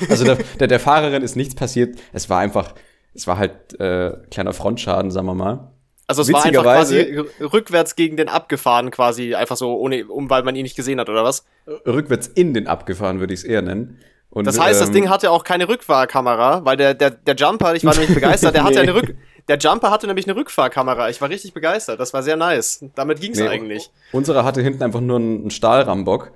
[0.09, 2.73] also der, der, der Fahrerin ist nichts passiert, es war einfach,
[3.13, 5.71] es war halt äh, kleiner Frontschaden, sagen wir mal.
[6.07, 10.43] Also es war einfach quasi rückwärts gegen den abgefahren, quasi einfach so, ohne, um, weil
[10.43, 11.45] man ihn nicht gesehen hat, oder was?
[11.87, 13.99] Rückwärts in den abgefahren, würde ich es eher nennen.
[14.29, 17.75] Und, Das heißt, das ähm, Ding hatte auch keine Rückfahrkamera, weil der, der, der Jumper,
[17.75, 18.81] ich war nämlich begeistert, der hatte Nee.
[18.81, 19.15] eine Rück,
[19.47, 21.09] der Jumper hatte nämlich eine Rückfahrkamera.
[21.09, 21.99] Ich war richtig begeistert.
[21.99, 22.85] Das war sehr nice.
[22.95, 23.89] Damit ging's Nee, eigentlich.
[24.13, 26.31] Unsere hatte hinten einfach nur einen Stahlrambock.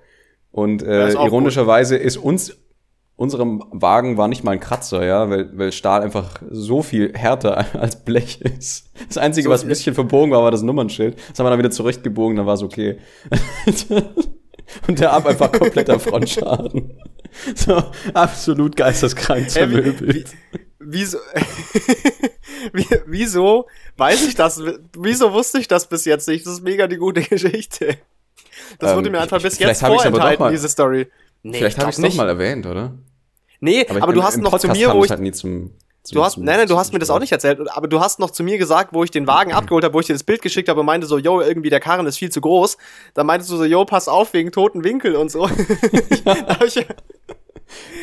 [0.56, 2.56] Und äh, ironischerweise ist uns,
[3.18, 7.76] unserem Wagen war nicht mal ein Kratzer, ja, weil, weil Stahl einfach so viel härter
[7.82, 8.90] als Blech ist.
[9.06, 11.18] Das Einzige, So was ein bisschen verbogen war, war das Nummernschild.
[11.18, 13.00] Das haben wir dann wieder zurechtgebogen, dann war es okay.
[14.88, 16.94] Und der ab einfach kompletter Frontschaden.
[17.54, 20.00] So, absolut geisteskrank zermöbelt.
[20.00, 20.24] wie,
[20.80, 21.18] wieso,
[22.72, 23.66] wie, wieso
[23.98, 24.64] weiß ich das,
[24.98, 26.46] wieso wusste ich das bis jetzt nicht?
[26.46, 27.98] Das ist mega die gute Geschichte.
[28.80, 31.08] Das Ähm, wurde mir einfach bis jetzt hab aber vorenthalten, mal- diese Story.
[31.44, 32.94] Nee, Vielleicht habe ich es doch mal erwähnt, oder?
[33.60, 35.72] Nee, aber, bin- du hast noch zu Podcast mir, kam wo ich, halt nie zum,
[36.04, 38.00] zum Du hast, zum- nein, nein, du hast mir das auch nicht erzählt, aber du
[38.00, 40.24] hast noch zu mir gesagt, wo ich den Wagen abgeholt habe, wo ich dir das
[40.24, 42.78] Bild geschickt habe und meinte so, yo, irgendwie der Karren ist viel zu groß.
[43.14, 45.48] Da meintest du so, yo, pass auf wegen toten Winkel und so.
[46.26, 46.76] habe ich,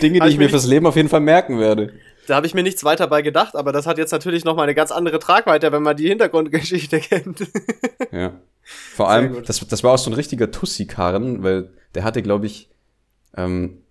[0.02, 1.92] Dinge, Hab die ich ich mir mir fürs Leben auf jeden Fall merken werde.
[2.26, 4.64] da hab ich mir nichts weiter bei gedacht, aber das hat jetzt natürlich noch mal
[4.64, 7.46] eine ganz andere Tragweite, wenn man die Hintergrundgeschichte kennt.
[8.10, 8.32] Ja.
[8.62, 12.70] Vor allem, das, das war auch so ein richtiger Tussi-Karren, weil der hatte, glaube ich,
[13.36, 13.82] ähm,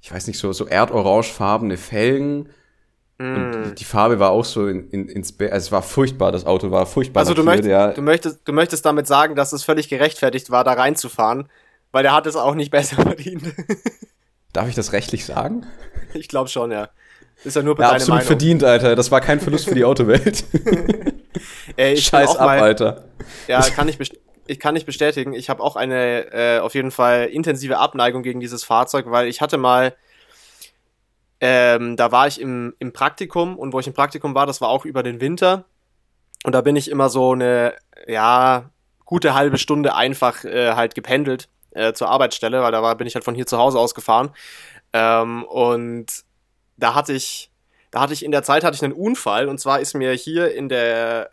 [0.00, 2.50] ich weiß nicht, so, so erdorangefarbene Felgen.
[3.18, 3.34] Mm.
[3.34, 6.46] Und die Farbe war auch so in, in, ins Be also es war furchtbar, das
[6.46, 7.20] Auto war furchtbar.
[7.20, 7.92] Also du möchtest, ja.
[7.92, 11.48] du, möchtest, du möchtest damit sagen, dass es völlig gerechtfertigt war, da reinzufahren,
[11.92, 13.44] weil der hat es auch nicht besser verdient.
[14.52, 15.66] Darf ich das rechtlich sagen?
[16.14, 16.88] ich glaube schon, ja.
[17.42, 18.26] Ist ja nur ja, absolut Meinung.
[18.26, 18.96] verdient, Alter.
[18.96, 20.44] Das war kein Verlust für die Autowelt.
[21.76, 23.04] Ey, Scheiß ab, mal, Alter.
[23.46, 23.98] Ja, kann ich,
[24.46, 25.32] ich kann nicht bestätigen.
[25.32, 29.40] Ich habe auch eine äh, auf jeden Fall intensive Abneigung gegen dieses Fahrzeug, weil ich
[29.40, 29.94] hatte mal,
[31.40, 34.68] ähm, da war ich im, im Praktikum und wo ich im Praktikum war, das war
[34.68, 35.64] auch über den Winter.
[36.44, 37.74] Und da bin ich immer so eine,
[38.06, 38.70] ja,
[39.04, 43.14] gute halbe Stunde einfach äh, halt gependelt äh, zur Arbeitsstelle, weil da war, bin ich
[43.14, 44.30] halt von hier zu Hause aus gefahren.
[44.92, 46.24] Ähm, und
[46.76, 47.50] da hatte ich,
[47.90, 50.54] da hatte ich in der Zeit hatte ich einen Unfall und zwar ist mir hier
[50.54, 51.30] in der,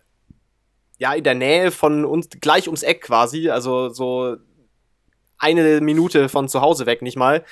[1.02, 4.38] ja, in der Nähe von uns, gleich ums Eck quasi, also so
[5.40, 7.44] eine Minute von zu Hause weg, nicht mal,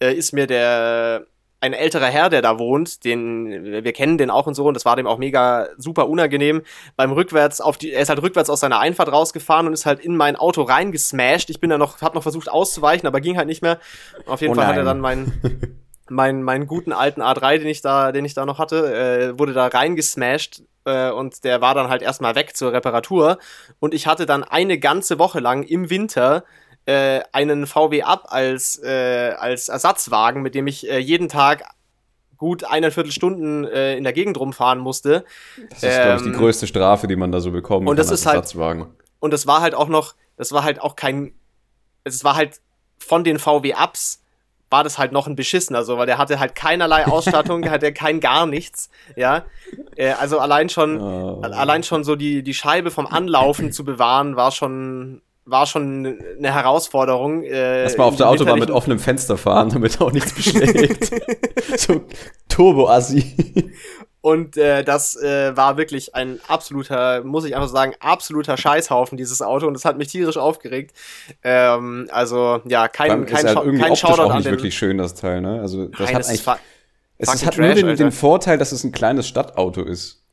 [0.00, 1.24] äh, ist mir der
[1.60, 4.84] ein älterer Herr, der da wohnt, den wir kennen den auch und so und das
[4.84, 6.62] war dem auch mega super unangenehm.
[6.96, 10.00] Beim rückwärts auf die er ist halt rückwärts aus seiner Einfahrt rausgefahren und ist halt
[10.00, 11.48] in mein Auto reingesmashed.
[11.48, 13.78] Ich bin da noch hab noch versucht auszuweichen, aber ging halt nicht mehr.
[14.26, 15.32] Auf jeden oh Fall hat er dann mein
[16.08, 19.52] mein meinen guten alten A3, den ich da den ich da noch hatte, äh, wurde
[19.52, 23.38] da reingesmashed äh, und der war dann halt erstmal weg zur Reparatur
[23.80, 26.44] und ich hatte dann eine ganze Woche lang im Winter
[26.86, 31.64] äh, einen VW Up als, äh, als Ersatzwagen, mit dem ich äh, jeden Tag
[32.36, 35.24] gut eineinviertel Stunden äh, in der Gegend rumfahren musste.
[35.70, 37.88] Das ist, ähm, glaube ich, die größte Strafe, die man da so bekommt.
[37.88, 41.34] Und das ist halt, und das war halt auch noch, das war halt auch kein,
[42.04, 42.60] es war halt
[42.98, 44.22] von den VW Ups
[44.76, 48.20] war das halt noch ein beschissener, so, weil der hatte halt keinerlei Ausstattung, hatte kein
[48.20, 49.46] gar nichts, ja.
[49.96, 51.40] Äh, also allein schon, oh.
[51.40, 56.52] allein schon so die, die Scheibe vom Anlaufen zu bewahren, war schon, war schon eine
[56.52, 57.42] Herausforderung.
[57.42, 61.10] Äh, Erstmal auf der Autobahn mit offenem Fenster fahren, damit auch nichts beschlägt.
[61.78, 62.02] so
[62.50, 63.72] Turbo-Assi.
[64.26, 69.40] Und äh, das äh, war wirklich ein absoluter, muss ich einfach sagen, absoluter Scheißhaufen, dieses
[69.40, 69.68] Auto.
[69.68, 70.96] Und das hat mich tierisch aufgeregt.
[71.44, 75.42] Ähm, also, ja, kein, kein, halt irgendwie kein Shoutout auch nicht wirklich schön, das Teil,
[75.42, 75.60] ne?
[75.60, 76.44] Also, das Nein, hat eigentlich.
[77.18, 80.24] Es, es hat Trash, nur den, den Vorteil, dass es ein kleines Stadtauto ist.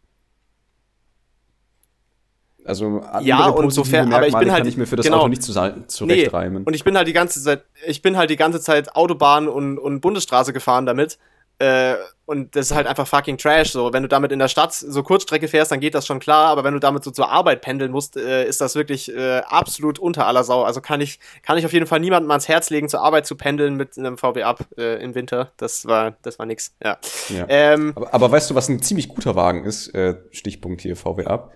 [2.66, 5.28] Also ja, und sofern, aber ich bin halt kann ich mir für das genau, Auto
[5.28, 6.64] nicht zurechtreimen.
[6.64, 9.48] Nee, und ich bin halt die ganze Zeit, ich bin halt die ganze Zeit Autobahn
[9.48, 11.20] und, und Bundesstraße gefahren damit.
[11.64, 11.96] Äh,
[12.26, 13.72] und das ist halt einfach fucking Trash.
[13.72, 16.48] So, wenn du damit in der Stadt so Kurzstrecke fährst, dann geht das schon klar.
[16.48, 20.00] Aber wenn du damit so zur Arbeit pendeln musst, äh, ist das wirklich äh, absolut
[20.00, 20.64] unter aller Sau.
[20.64, 23.36] Also kann ich, kann ich auf jeden Fall niemandem ans Herz legen, zur Arbeit zu
[23.36, 25.52] pendeln mit einem VW Up äh, im Winter.
[25.58, 26.74] Das war, das war nix.
[26.84, 26.98] Ja.
[27.30, 27.46] ja.
[27.50, 29.90] Ähm, aber, aber, weißt du, was ein ziemlich guter Wagen ist?
[29.90, 31.52] Äh, Stichpunkt hier VW Up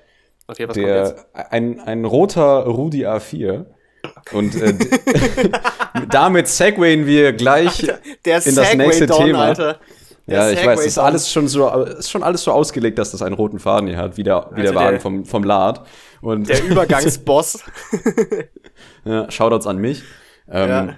[0.47, 1.51] Okay, was der, kommt jetzt?
[1.51, 3.65] Ein, ein roter Rudi A4.
[4.31, 4.73] Und äh,
[6.09, 9.43] damit segwayen wir gleich Alter, in das nächste Don, Thema.
[9.45, 9.79] Alter.
[10.27, 13.35] Ja, ich weiß, ist alles schon so, ist schon alles so ausgelegt, dass das einen
[13.35, 15.85] roten Faden hier hat, wie der, wie also der Wagen vom, vom Lad.
[16.21, 17.63] Und der Übergangsboss.
[19.05, 20.03] ja, Shoutouts an mich.
[20.49, 20.95] Ähm, ja.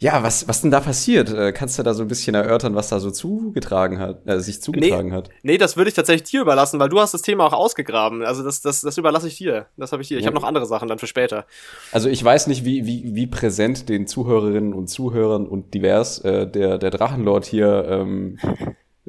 [0.00, 1.32] Ja, was, was denn da passiert?
[1.32, 4.62] Äh, kannst du da so ein bisschen erörtern, was da so zugetragen hat, äh, sich
[4.62, 5.28] zugetragen nee, hat?
[5.42, 8.22] Nee, das würde ich tatsächlich dir überlassen, weil du hast das Thema auch ausgegraben.
[8.22, 9.66] Also das, das, das überlasse ich dir.
[9.76, 10.18] Das habe ich dir.
[10.18, 10.28] Ich ja.
[10.28, 11.46] habe noch andere Sachen dann für später.
[11.90, 16.46] Also ich weiß nicht, wie, wie, wie präsent den Zuhörerinnen und Zuhörern und divers äh,
[16.46, 18.38] der, der Drachenlord hier, ähm,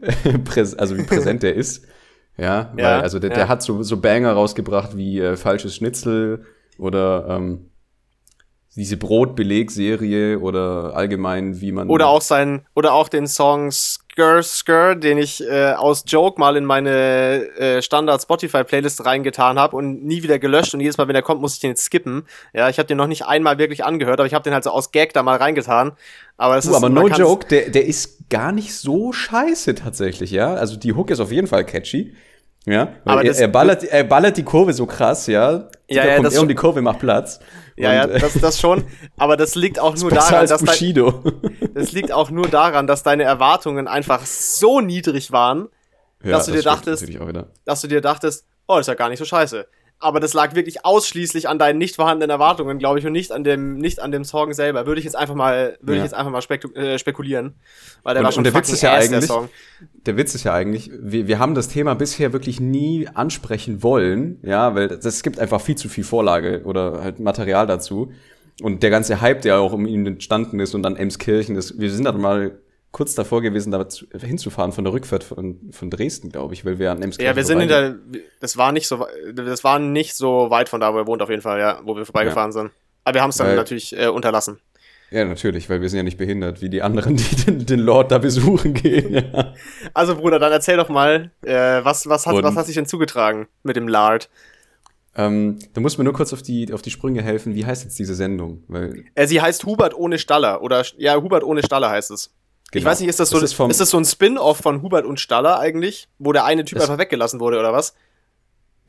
[0.77, 1.85] also wie präsent der ist.
[2.35, 3.35] Ja, ja weil, also der, ja.
[3.35, 6.45] der hat so, so Banger rausgebracht wie äh, falsches Schnitzel
[6.79, 7.69] oder ähm,
[8.79, 11.89] diese Brotbelegserie oder allgemein, wie man.
[11.89, 16.55] Oder auch sein, oder auch den Song Skr Skr, den ich äh, aus Joke mal
[16.55, 21.15] in meine äh, Standard Spotify-Playlist reingetan habe und nie wieder gelöscht und jedes Mal, wenn
[21.15, 22.23] er kommt, muss ich den jetzt skippen.
[22.53, 24.71] Ja, ich habe den noch nicht einmal wirklich angehört, aber ich habe den halt so
[24.71, 25.91] aus Gag da mal reingetan.
[26.37, 30.31] Aber, das uh, ist, aber no joke, der, der ist gar nicht so scheiße tatsächlich,
[30.31, 30.53] ja.
[30.53, 32.13] Also die Hook ist auf jeden Fall catchy.
[32.69, 35.69] Ja, aber er, er, ballert, er ballert die Kurve so krass, ja.
[35.89, 37.39] Ja, ja, kommt er um die Kurve, macht Platz.
[37.75, 38.83] Ja, ja, das, das schon.
[39.17, 41.23] Aber das liegt auch nur daran, dass Bushido.
[41.23, 45.69] dein, das liegt auch nur daran, dass deine Erwartungen einfach so niedrig waren,
[46.23, 47.09] ja, dass du das dir dachtest,
[47.65, 49.65] dass du dir dachtest, oh, das ist ja gar nicht so scheiße
[49.99, 53.43] aber das lag wirklich ausschließlich an deinen nicht vorhandenen Erwartungen, glaube ich, und nicht an
[53.43, 54.85] dem, nicht an dem Song selber.
[54.85, 55.97] Würde ich jetzt einfach mal, würde ja.
[55.97, 57.55] ich jetzt einfach mal spekul äh, spekulieren.
[58.03, 59.49] Weil der und, war schon und der Witz ist ja eigentlich, der,
[60.05, 64.39] der, Witz ist ja eigentlich, wir, wir haben das Thema bisher wirklich nie ansprechen wollen,
[64.43, 68.11] ja, weil es gibt einfach viel zu viel Vorlage oder halt Material dazu.
[68.61, 71.91] Und der ganze Hype, der auch um ihn entstanden ist und dann Emskirchen ist, wir
[71.91, 72.59] sind dann mal
[72.91, 73.85] kurz davor gewesen, da
[74.19, 77.45] hinzufahren von der Rückfahrt von, von Dresden, glaube ich, weil wir an Emskirchen Ja, wir
[77.45, 77.95] sind in der,
[78.39, 81.29] das war nicht so, das war nicht so weit von da, wo er wohnt auf
[81.29, 82.53] jeden Fall, ja, wo wir vorbeigefahren ja.
[82.53, 82.71] sind.
[83.03, 84.59] Aber wir haben es dann weil, natürlich äh, unterlassen.
[85.11, 88.11] Ja, natürlich, weil wir sind ja nicht behindert, wie die anderen, die den, den Lord
[88.11, 89.13] da besuchen gehen.
[89.13, 89.53] Ja.
[89.93, 92.85] Also Bruder, dann erzähl doch mal, äh, was, was, hat, Und, was hat sich denn
[92.85, 94.29] zugetragen mit dem Lard?
[95.15, 97.55] Ähm, du musst mir nur kurz auf die, auf die Sprünge helfen.
[97.55, 98.63] Wie heißt jetzt diese Sendung?
[98.67, 102.33] Weil äh, sie heißt Hubert ohne Staller oder ja, Hubert ohne Staller heißt es.
[102.73, 105.05] Ich weiß nicht, ist das so, Das ist ist das so ein Spin-off von Hubert
[105.05, 106.07] und Staller eigentlich?
[106.19, 107.95] Wo der eine Typ Das- einfach weggelassen wurde, oder was?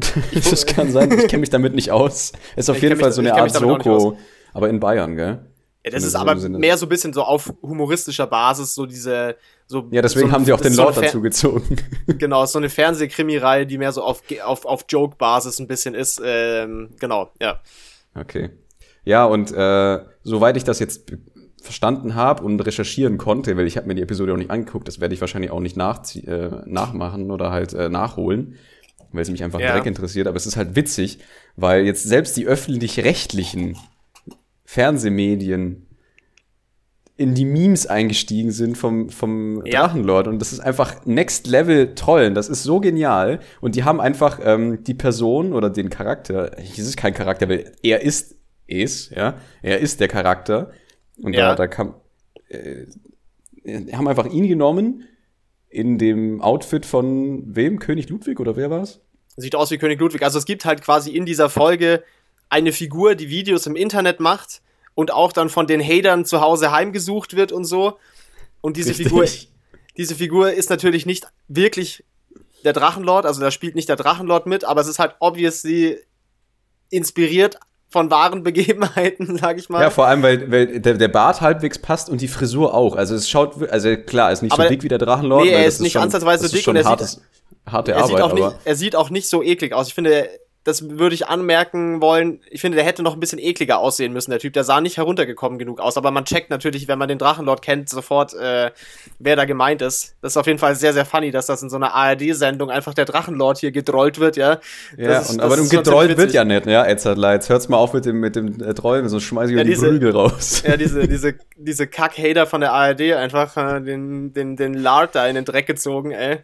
[0.51, 2.33] das kann sein, ich kenne mich damit nicht aus.
[2.57, 4.17] Ist auf Ich jeden Fall mich- so eine Art Soko,
[4.55, 5.47] aber in Bayern, gell?
[5.85, 6.59] Ja, das In ist so aber Sinne.
[6.59, 9.37] mehr so ein bisschen so auf humoristischer Basis, so diese.
[9.67, 11.77] So, Ja, deswegen so, haben die auch den so Lord Fer- dazu gezogen.
[12.07, 16.21] Genau, so eine Fernsehkrimireihe, die mehr so auf, auf, auf Joke-Basis ein bisschen ist.
[16.25, 17.61] Ähm, genau, ja.
[18.15, 18.51] Okay.
[19.05, 21.11] Ja, und äh, soweit ich das jetzt
[21.63, 25.01] verstanden habe und recherchieren konnte, weil ich habe mir die Episode auch nicht angeguckt, das
[25.01, 28.57] werde ich wahrscheinlich auch nicht nachzie- äh, nachmachen oder halt äh, nachholen,
[29.13, 29.69] weil es mich einfach Ja.
[29.69, 30.27] direkt interessiert.
[30.27, 31.19] Aber es ist halt witzig,
[31.57, 33.77] weil jetzt selbst die öffentlich-rechtlichen
[34.65, 35.87] Fernsehmedien
[37.17, 39.83] in die Memes eingestiegen sind vom, vom Ja.
[39.83, 40.27] Drachenlord.
[40.27, 42.33] Und das ist einfach Next Level toll.
[42.33, 43.41] Das ist so genial.
[43.61, 47.73] Und die haben einfach ähm, die Person oder den Charakter, es ist kein Charakter, weil
[47.83, 50.71] er ist, ist, ja, er ist der Charakter.
[51.19, 51.51] Und Ja.
[51.51, 51.95] da, da kam,
[52.49, 52.87] äh,
[53.93, 55.05] haben einfach ihn genommen
[55.69, 57.79] in dem Outfit von wem?
[57.79, 59.01] König Ludwig oder wer war's?
[59.37, 60.23] Sieht aus wie König Ludwig.
[60.23, 62.03] Also es gibt halt quasi in dieser Folge
[62.49, 64.61] eine Figur, die Videos im Internet macht
[64.95, 67.99] und auch dann von den Hatern zu Hause heimgesucht wird und so.
[68.61, 69.07] Und diese Richtig.
[69.07, 69.25] Figur,
[69.97, 72.05] diese Figur ist natürlich nicht wirklich
[72.65, 75.99] der Drachenlord, also da spielt nicht der Drachenlord mit, aber es ist halt obviously
[76.91, 77.59] inspiriert
[77.91, 79.83] von wahren Begebenheiten, sag ich mal.
[79.83, 82.95] Ja, vor allem, weil, weil der, der Bart halbwegs passt und die Frisur auch.
[82.97, 85.45] Also es schaut, also klar, ist nicht Aber- so dick wie der Drachenlord.
[85.45, 87.21] Nee, er ist nicht schon, ansatzweise das dick und er sieht- hartes,
[87.67, 89.89] harte er Arbeit, sieht, auch aber nicht, er sieht auch nicht so eklig aus.
[89.89, 90.29] Ich finde,
[90.65, 92.41] das würde ich anmerken wollen.
[92.51, 94.53] Ich finde, der hätte noch ein bisschen ekliger aussehen müssen, der Typ.
[94.53, 95.97] Der sah nicht heruntergekommen genug aus.
[95.97, 98.71] Aber man checkt natürlich, wenn man den Drachenlord kennt, sofort, äh,
[99.19, 100.17] wer da gemeint ist.
[100.21, 102.93] Das ist auf jeden Fall sehr, sehr funny, dass das in so einer ARD-Sendung einfach
[102.93, 104.59] der Drachenlord hier gedrollt wird, ja.
[104.99, 107.33] ja, Das und, aber ist ziemlich wird ja nicht, ja, Edzardler.
[107.33, 109.65] Jetzt hört's mal auf mit dem, mit dem äh, Trollen, sonst schmeiß ich Ja, ja,
[109.65, 110.63] die diese- Prügel raus.
[110.67, 115.27] Ja, diese, diese, diese Kack-Hater von der ARD einfach äh, den, den, den Lard da
[115.27, 116.41] in den Dreck gezogen, ey.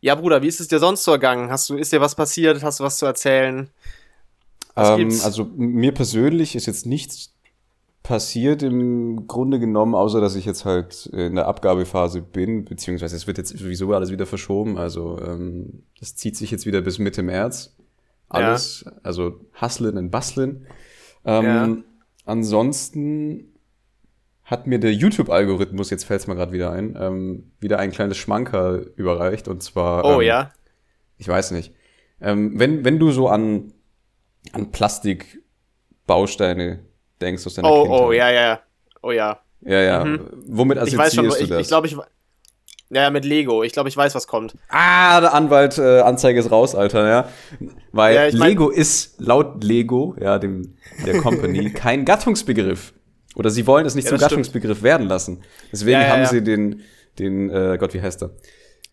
[0.00, 1.50] Ja, Bruder, wie ist es dir sonst so ergangen?
[1.50, 2.62] Hast du, ist dir was passiert?
[2.62, 3.68] Hast du was zu erzählen?
[4.74, 7.34] Was Ähm, also mir persönlich ist jetzt nichts
[8.04, 13.26] passiert im Grunde genommen, außer dass ich jetzt halt in der Abgabephase bin, beziehungsweise es
[13.26, 14.78] wird jetzt sowieso alles wieder verschoben.
[14.78, 17.74] Also ähm, das zieht sich jetzt wieder bis Mitte März.
[18.30, 20.66] Alles, also hustlen und bustlen.
[21.24, 21.76] Ähm, Ja.
[22.24, 23.47] Ansonsten
[24.50, 28.16] hat mir der YouTube-Algorithmus, jetzt fällt es mir gerade wieder ein, ähm, wieder ein kleines
[28.16, 29.46] Schmankerl überreicht.
[29.48, 30.52] Und zwar Oh ähm, ja.
[31.18, 31.74] ich weiß nicht.
[32.20, 33.72] Ähm, wenn, wenn du so an,
[34.52, 36.80] an Plastikbausteine
[37.20, 38.00] denkst aus deiner Oh, Kindheit.
[38.02, 38.60] oh, ja, ja.
[39.02, 39.40] Oh ja.
[39.60, 40.04] Ja, ja.
[40.04, 40.20] Mhm.
[40.46, 41.60] Womit ich weiß schon, ich, du das?
[41.62, 41.96] ich glaube, ich.
[42.90, 43.62] Ja, ja, mit Lego.
[43.64, 44.54] Ich glaube, ich weiß, was kommt.
[44.70, 47.28] ah, der Anwalt, äh, Anzeige ist raus, Alter, ja.
[47.92, 52.94] Weil Ja, ich mein- Lego ist laut Lego, ja, dem, der Company, kein Gattungsbegriff.
[53.38, 54.30] Oder sie wollen es nicht Ja, zum stimmt.
[54.30, 55.40] Gattungsbegriff werden lassen.
[55.72, 56.80] Deswegen Ja, haben sie den,
[57.18, 58.30] den, äh, Gott, wie heißt er?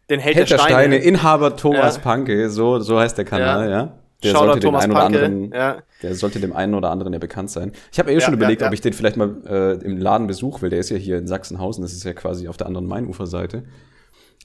[0.09, 0.97] Den Held, Held der Steine.
[0.97, 1.97] Inhaber Thomas.
[1.99, 3.97] Panke, so, so heißt der Kanal, Ja.
[4.23, 5.77] Der Shoutout sollte dem Thomas einen oder anderen, ja.
[6.01, 7.73] der sollte dem einen oder anderen ja bekannt sein.
[7.91, 8.67] Ich habe eh Ja, schon überlegt, ja.
[8.67, 11.27] ob ich den vielleicht mal äh, im Laden besuche, weil der ist ja hier in
[11.27, 13.63] Sachsenhausen, das ist ja quasi auf der anderen Mainuferseite.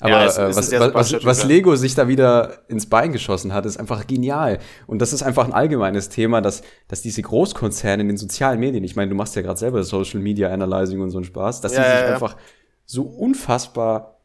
[0.01, 1.45] Aber Ja, es- äh, was, was, was, was.
[1.45, 4.59] Lego sich da wieder ins Bein geschossen hat, ist einfach genial.
[4.87, 8.83] Und das ist einfach ein allgemeines Thema, dass, dass diese Großkonzerne in den sozialen Medien,
[8.85, 11.75] ich meine, du machst ja gerade selber Social Media Analyzing und so einen Spaß, dass
[11.75, 12.37] Ja, die sich ja, einfach
[12.87, 14.17] so unfassbar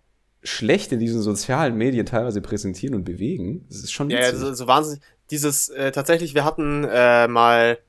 [0.44, 3.66] schlecht in diesen sozialen Medien teilweise präsentieren und bewegen.
[3.68, 4.40] Das ist schon Ja, ja, witzig.
[4.40, 5.02] so, so wahnsinnig.
[5.32, 7.80] Dieses, äh, tatsächlich, wir hatten äh, mal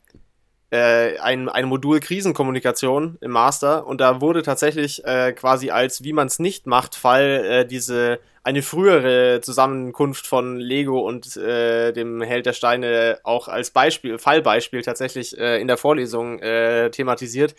[0.71, 6.13] äh, ein, ein Modul Krisenkommunikation im Master und da wurde tatsächlich äh, quasi als wie
[6.13, 12.21] man es nicht macht Fall äh, diese eine frühere Zusammenkunft von Lego und äh, dem
[12.23, 17.55] Held der Steine auch als Beispiel Fallbeispiel tatsächlich äh, in der Vorlesung äh, thematisiert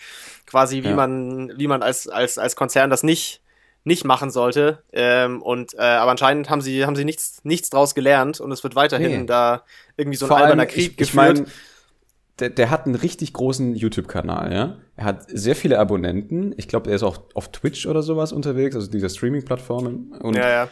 [0.46, 0.96] quasi wie Ja.
[0.96, 3.42] man wie man als als als Konzern das nicht
[3.84, 7.96] nicht machen sollte ähm, und äh, aber anscheinend haben sie haben sie nichts nichts draus
[7.96, 9.26] gelernt und es wird weiterhin Nee.
[9.28, 9.64] da
[9.96, 11.38] irgendwie so ein Vor alberner Krieg ich, ich geführt.
[11.38, 11.48] mein,
[12.40, 14.78] der, der hat einen richtig großen YouTube-Kanal, ja.
[14.96, 16.54] Er hat sehr viele Abonnenten.
[16.58, 20.12] Ich glaube, er ist auch auf Twitch oder sowas unterwegs, also dieser Streaming-Plattformen.
[20.22, 20.68] Und ja, ja.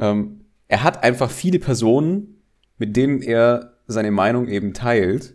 [0.00, 2.42] ähm, er hat einfach viele Personen,
[2.78, 5.34] mit denen er seine Meinung eben teilt.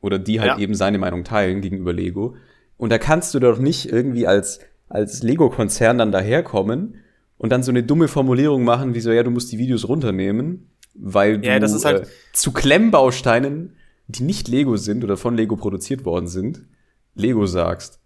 [0.00, 0.58] Oder die halt Ja.
[0.58, 2.36] eben seine Meinung teilen gegenüber Lego.
[2.76, 6.94] Und da kannst du doch nicht irgendwie als, als Lego-Konzern dann daherkommen
[7.36, 10.70] und dann so eine dumme Formulierung machen, wie so, ja, du musst die Videos runternehmen,
[10.94, 13.74] weil du Ja, das ist halt- äh, zu Klemmbausteinen,
[14.08, 16.66] die nicht Lego sind oder von Lego produziert worden sind,
[17.14, 18.00] Lego sagst.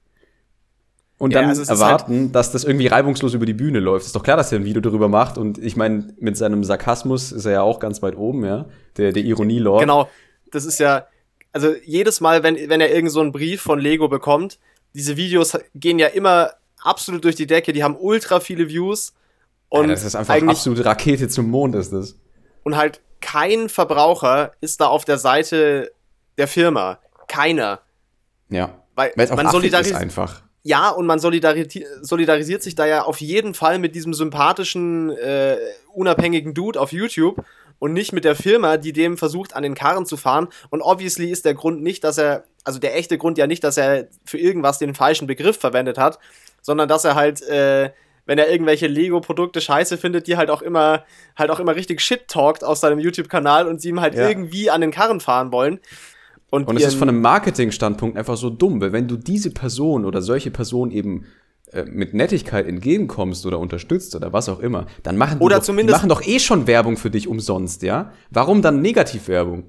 [1.18, 4.06] Und Ja, dann also ist erwarten, dass das irgendwie reibungslos über die Bühne läuft.
[4.06, 5.38] Ist doch klar, dass er ein Video darüber macht.
[5.38, 8.66] Und ich meine, mit seinem Sarkasmus ist er ja auch ganz weit oben, ja.
[8.96, 9.80] Der, der Ironie-Lord.
[9.80, 10.08] Genau,
[10.50, 11.06] das ist ja,
[11.52, 14.58] also jedes Mal, wenn, wenn er irgend so einen Brief von Lego bekommt,
[14.94, 19.14] diese Videos gehen ja immer absolut durch die Decke, die haben ultra viele Views.
[19.68, 22.16] Und ja, das ist einfach absolute Rakete zum Mond, ist das.
[22.64, 23.00] Und halt
[23.32, 25.90] kein Verbraucher ist da auf der Seite
[26.36, 26.98] der Firma.
[27.28, 27.80] Keiner.
[28.50, 28.74] Ja.
[28.94, 30.42] Weil, es auch man solidarisiert einfach.
[30.64, 35.56] Ja, und man solidarisiert, solidarisiert sich da ja auf jeden Fall mit diesem sympathischen, äh,
[35.94, 37.42] unabhängigen Dude auf YouTube
[37.78, 40.48] und nicht mit der Firma, die dem versucht, an den Karren zu fahren.
[40.68, 43.78] Und obviously ist der Grund nicht, dass er, also der echte Grund ja nicht, dass
[43.78, 46.18] er für irgendwas den falschen Begriff verwendet hat,
[46.60, 47.92] sondern dass er halt, äh,
[48.26, 51.04] wenn er irgendwelche Lego-Produkte scheiße findet, die halt auch immer,
[51.36, 54.28] halt auch immer richtig shit talkt aus seinem YouTube-Kanal und sie ihm halt ja.
[54.28, 55.80] irgendwie an den Karren fahren wollen.
[56.50, 60.04] Und, und es ist von einem Marketing-Standpunkt einfach so dumm, weil wenn du diese Person
[60.04, 61.24] oder solche Person eben
[61.72, 65.96] äh, mit Nettigkeit entgegenkommst oder unterstützt oder was auch immer, dann machen oder doch, zumindest
[65.96, 68.12] die machen doch eh schon Werbung für dich umsonst, ja?
[68.30, 69.64] Warum dann Negativwerbung?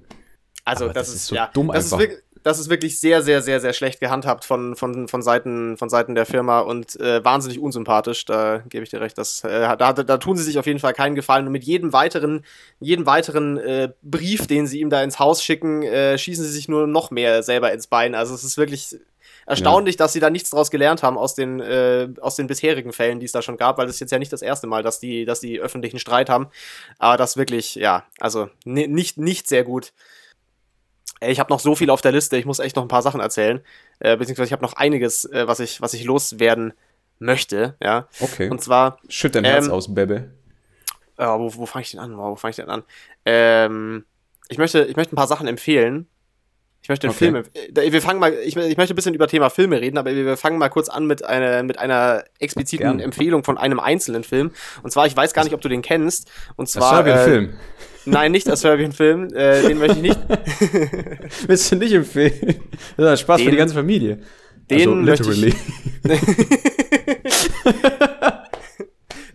[0.66, 1.98] Also das, das, ist so ja, dumm einfach.
[1.98, 5.78] Ist wirklich, das ist wirklich sehr, sehr, sehr, sehr schlecht gehandhabt von, von, von, Seiten,
[5.78, 8.26] von Seiten der Firma und äh, wahnsinnig unsympathisch.
[8.26, 9.18] Da gebe ich dir recht.
[9.18, 11.46] Das, äh, da, da tun sie sich auf jeden Fall keinen Gefallen.
[11.48, 12.46] Und mit jedem weiteren,
[12.80, 16.68] jedem weiteren äh, Brief, den sie ihm da ins Haus schicken, äh, schießen sie sich
[16.68, 18.14] nur noch mehr selber ins Bein.
[18.14, 18.98] Also es ist wirklich
[19.46, 20.00] erstaunlich, ja.
[20.00, 23.26] dass sie da nichts draus gelernt haben aus den, äh, aus den bisherigen Fällen, die
[23.26, 25.26] es da schon gab, weil das ist jetzt ja nicht das erste Mal, dass die,
[25.26, 26.48] dass die öffentlichen Streit haben.
[27.00, 29.94] Aber das wirklich, ja, also nicht, nicht sehr gut.
[31.28, 33.22] Ich habe noch so viel auf der Liste, ich muss echt noch ein paar Sachen
[33.22, 33.62] erzählen.
[34.00, 36.74] Äh, beziehungsweise ich habe noch einiges, äh, was, ich, was ich loswerden
[37.20, 37.76] möchte.
[37.82, 38.08] Ja.
[38.20, 38.50] Okay.
[38.50, 39.00] Und zwar.
[39.10, 40.32] Schütt dein ähm, Herz aus, Bebe.
[41.18, 42.18] Äh, wo wo fange ich denn an?
[42.18, 42.84] Wo fange ich denn an?
[43.26, 44.06] Ähm,
[44.50, 46.08] ich, möchte, ich möchte ein paar Sachen empfehlen.
[46.84, 47.18] Ich möchte okay.
[47.18, 47.44] Filme.
[47.54, 50.36] Äh, wir fangen mal, ich, ich, möchte ein bisschen über Thema Filme reden, aber wir
[50.36, 53.00] fangen mal kurz an mit einer, mit einer expliziten Gern.
[53.00, 54.52] Empfehlung von einem einzelnen Film.
[54.84, 56.30] Und zwar, ich weiß gar nicht, ob du den kennst.
[56.58, 57.02] Und zwar.
[57.04, 57.54] Das äh, Film.
[58.04, 59.34] Nein, nicht der Serbian-Film.
[59.34, 60.20] Äh, den möchte ich nicht.
[61.48, 62.56] Willst du nicht empfehlen?
[62.98, 64.20] Das ist Spaß den, für die ganze Familie.
[64.70, 65.56] Den also, literally.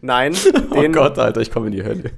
[0.03, 0.35] Nein.
[0.71, 2.11] Oh den, oh Gott, Alter, ich komme in die Hölle.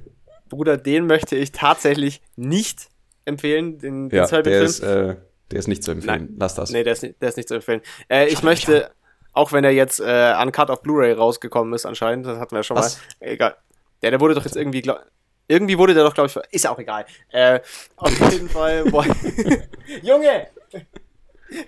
[0.49, 2.89] Bruder, den möchte ich tatsächlich nicht
[3.31, 4.65] empfehlen, den, den ja, Serbian-Film.
[4.65, 5.15] Ist, äh,
[5.51, 6.27] der ist nicht zu empfehlen.
[6.27, 6.35] Nein.
[6.37, 6.71] Lass das.
[6.71, 7.81] Nee, der ist, nicht, der ist nicht zu empfehlen.
[8.09, 8.91] Äh, ich möchte,
[9.33, 12.63] auch wenn er jetzt äh, uncut auf Blu-ray rausgekommen ist, anscheinend, das hatten wir ja
[12.63, 12.99] schon Was?
[13.19, 13.27] mal.
[13.27, 13.55] Egal.
[14.01, 14.99] Der, der wurde doch jetzt irgendwie, glaub,
[15.47, 17.05] irgendwie wurde der doch, glaube ich, ist ja auch egal.
[17.29, 17.59] Äh,
[17.97, 18.85] auf jeden Fall.
[20.01, 20.47] Junge!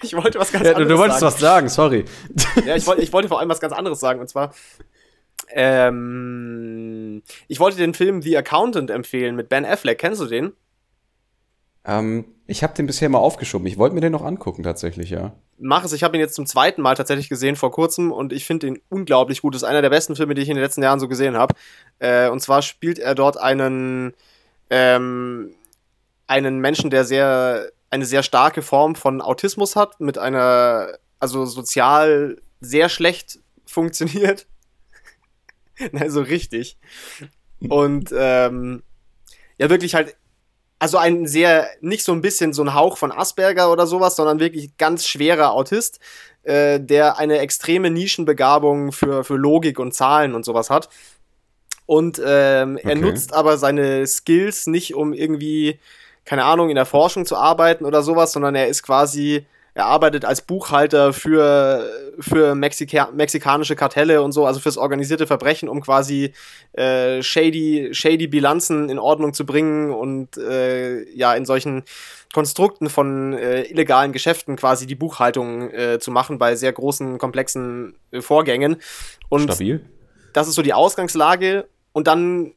[0.01, 0.89] Ich wollte was ganz ja, anderes sagen.
[0.89, 1.33] Du wolltest sagen.
[1.33, 2.05] was sagen, sorry.
[2.65, 4.21] Ja, ich, wollte, ich wollte vor allem was ganz anderes sagen.
[4.21, 4.53] Und zwar,
[5.49, 9.99] ähm, ich wollte den Film The Accountant empfehlen mit Ben Affleck.
[9.99, 10.53] Kennst du den?
[11.85, 13.67] Ähm, ich habe den bisher mal aufgeschoben.
[13.67, 15.33] Ich wollte mir den noch angucken, tatsächlich, ja.
[15.59, 15.93] Mach es.
[15.93, 18.81] Ich habe ihn jetzt zum zweiten Mal tatsächlich gesehen vor kurzem und ich finde ihn
[18.89, 19.55] unglaublich gut.
[19.55, 21.55] Das ist einer der besten Filme, die ich in den letzten Jahren so gesehen habe.
[21.99, 24.13] Äh, und zwar spielt er dort einen,
[24.69, 25.53] ähm,
[26.27, 32.41] einen Menschen, der sehr, eine sehr starke Form von Autismus hat, mit einer, also sozial
[32.59, 34.47] sehr schlecht funktioniert.
[35.91, 36.77] Nein, so richtig.
[37.69, 38.83] Und ähm,
[39.57, 40.15] ja, wirklich halt
[40.79, 44.39] also ein sehr, nicht so ein bisschen so ein Hauch von Asperger oder sowas, sondern
[44.39, 45.99] wirklich ganz schwerer Autist,
[46.43, 50.89] äh, der eine extreme Nischenbegabung für, für Logik und Zahlen und sowas hat.
[51.85, 52.89] Und ähm, okay.
[52.89, 55.79] er nutzt aber seine Skills nicht, um irgendwie,
[56.25, 60.23] keine Ahnung, in der Forschung zu arbeiten oder sowas, sondern er ist quasi er arbeitet
[60.23, 66.33] als Buchhalter für, für Mexika mexikanische Kartelle und so, also fürs organisierte Verbrechen, um quasi
[66.73, 71.83] äh, shady, shady Bilanzen in Ordnung zu bringen und äh, ja, in solchen
[72.33, 77.95] Konstrukten von äh, illegalen Geschäften quasi die Buchhaltung äh, zu machen bei sehr großen, komplexen
[78.11, 78.77] äh, Vorgängen.
[79.29, 79.85] Und Stabil.
[80.33, 81.67] Das ist so die Ausgangslage.
[81.93, 82.53] Und dann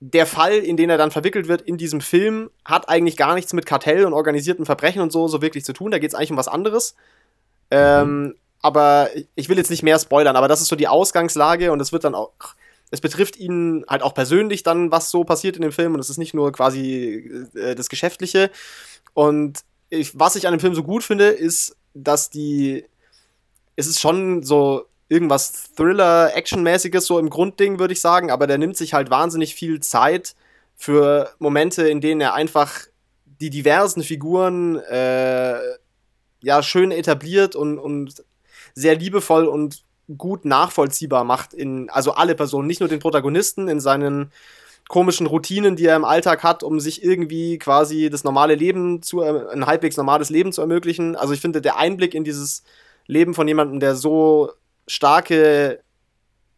[0.00, 3.52] der Fall, in den er dann verwickelt wird in diesem Film, hat eigentlich gar nichts
[3.52, 5.90] mit Kartell und organisierten Verbrechen und so, so wirklich zu tun.
[5.90, 6.94] Da geht es eigentlich um was anderes.
[7.70, 7.76] Mhm.
[7.78, 11.80] Ähm, aber ich will jetzt nicht mehr spoilern, aber das ist so die Ausgangslage und
[11.80, 12.32] es wird dann auch.
[12.90, 16.08] Es betrifft ihn halt auch persönlich dann, was so passiert in dem Film und es
[16.08, 18.50] ist nicht nur quasi äh, das Geschäftliche.
[19.12, 22.84] Und ich, was ich an dem Film so gut finde, ist, dass die.
[23.74, 28.76] Es ist schon so irgendwas Thriller-Action-mäßiges so im Grundding, würde ich sagen, aber der nimmt
[28.76, 30.34] sich halt wahnsinnig viel Zeit
[30.74, 32.86] für Momente, in denen er einfach
[33.40, 35.58] die diversen Figuren äh,
[36.42, 38.24] ja schön etabliert und, und
[38.74, 39.82] sehr liebevoll und
[40.16, 44.30] gut nachvollziehbar macht in also alle Personen, nicht nur den Protagonisten in seinen
[44.88, 49.20] komischen Routinen, die er im Alltag hat, um sich irgendwie quasi das normale Leben zu
[49.22, 51.16] ein halbwegs normales Leben zu ermöglichen.
[51.16, 52.62] Also ich finde der Einblick in dieses
[53.06, 54.52] Leben von jemandem, der so
[54.86, 55.80] starke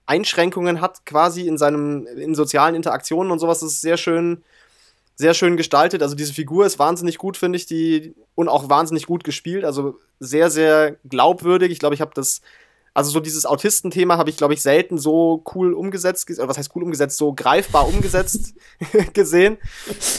[0.07, 3.61] Einschränkungen hat, quasi in seinem, in sozialen Interaktionen und sowas.
[3.61, 4.43] Das ist sehr schön,
[5.17, 6.03] sehr schön gestaltet.
[6.03, 9.65] Also diese Figur ist wahnsinnig gut, finde ich, die, und auch wahnsinnig gut gespielt.
[9.65, 11.73] Also sehr, sehr glaubwürdig.
[11.73, 12.41] Ich glaube, ich habe das
[12.95, 16.75] Also so dieses Autistenthema habe ich, glaube ich, selten so cool umgesetzt, oder was heißt
[16.75, 18.55] cool umgesetzt, so greifbar umgesetzt
[19.13, 19.59] gesehen.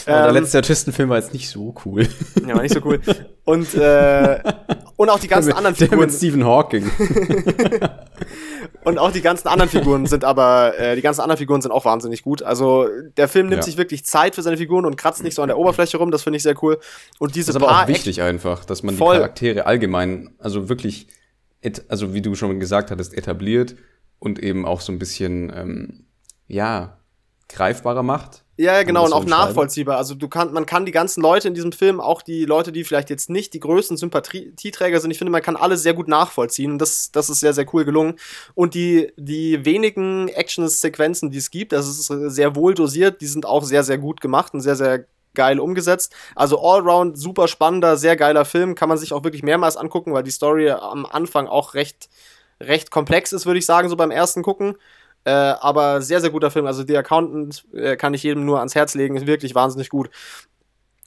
[0.06, 2.08] Aber der letzte Autistenfilm war jetzt nicht so cool.
[2.46, 3.00] Ja, war nicht so cool.
[3.44, 4.40] Und, äh,
[5.00, 6.06] und auch die ganzen anderen Der Figuren.
[6.08, 6.90] mit Stephen Hawking.
[8.84, 11.84] Und auch die ganzen anderen Figuren sind aber, äh, die ganzen anderen Figuren sind auch
[11.86, 12.42] wahnsinnig gut.
[12.42, 12.86] Also
[13.16, 13.62] der Film nimmt Ja.
[13.64, 16.22] sich wirklich Zeit für seine Figuren und kratzt nicht so an der Oberfläche rum, das
[16.22, 16.78] finde ich sehr cool.
[17.18, 21.08] Und diese Das ist aber auch wichtig einfach, dass man die Charaktere allgemein, also wirklich,
[21.88, 23.76] also wie du schon gesagt hattest, etabliert
[24.18, 26.04] und eben auch so ein bisschen, ähm,
[26.46, 26.98] ja,
[27.48, 28.44] greifbarer macht.
[28.60, 29.96] Ja, genau, und auch nachvollziehbar.
[29.96, 32.84] Also du kann, man kann die ganzen Leute in diesem Film, auch die Leute, die
[32.84, 36.72] vielleicht jetzt nicht die größten Sympathieträger sind, ich finde, man kann alle sehr gut nachvollziehen.
[36.72, 38.16] Und das, das ist sehr, sehr cool gelungen.
[38.54, 43.46] Und die, die wenigen Action-Sequenzen, die es gibt, das ist sehr wohl dosiert, die sind
[43.46, 46.14] auch sehr, sehr gut gemacht und sehr, sehr geil umgesetzt.
[46.34, 50.22] Also allround super spannender, sehr geiler Film, kann man sich auch wirklich mehrmals angucken, weil
[50.22, 52.10] die Story am Anfang auch recht,
[52.60, 54.76] recht komplex ist, würde ich sagen, so beim ersten Gucken.
[55.24, 56.66] Äh, aber sehr, sehr guter Film.
[56.66, 60.10] Also The Accountant äh, kann ich jedem nur ans Herz legen, ist wirklich wahnsinnig gut.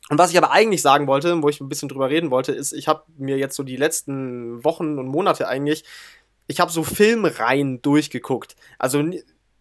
[0.09, 2.73] Und was ich aber eigentlich sagen wollte, wo ich ein bisschen drüber reden wollte, ist,
[2.73, 5.83] ich habe mir jetzt so die letzten Wochen und Monate eigentlich,
[6.47, 8.55] ich habe so Filmreihen durchgeguckt.
[8.77, 9.03] Also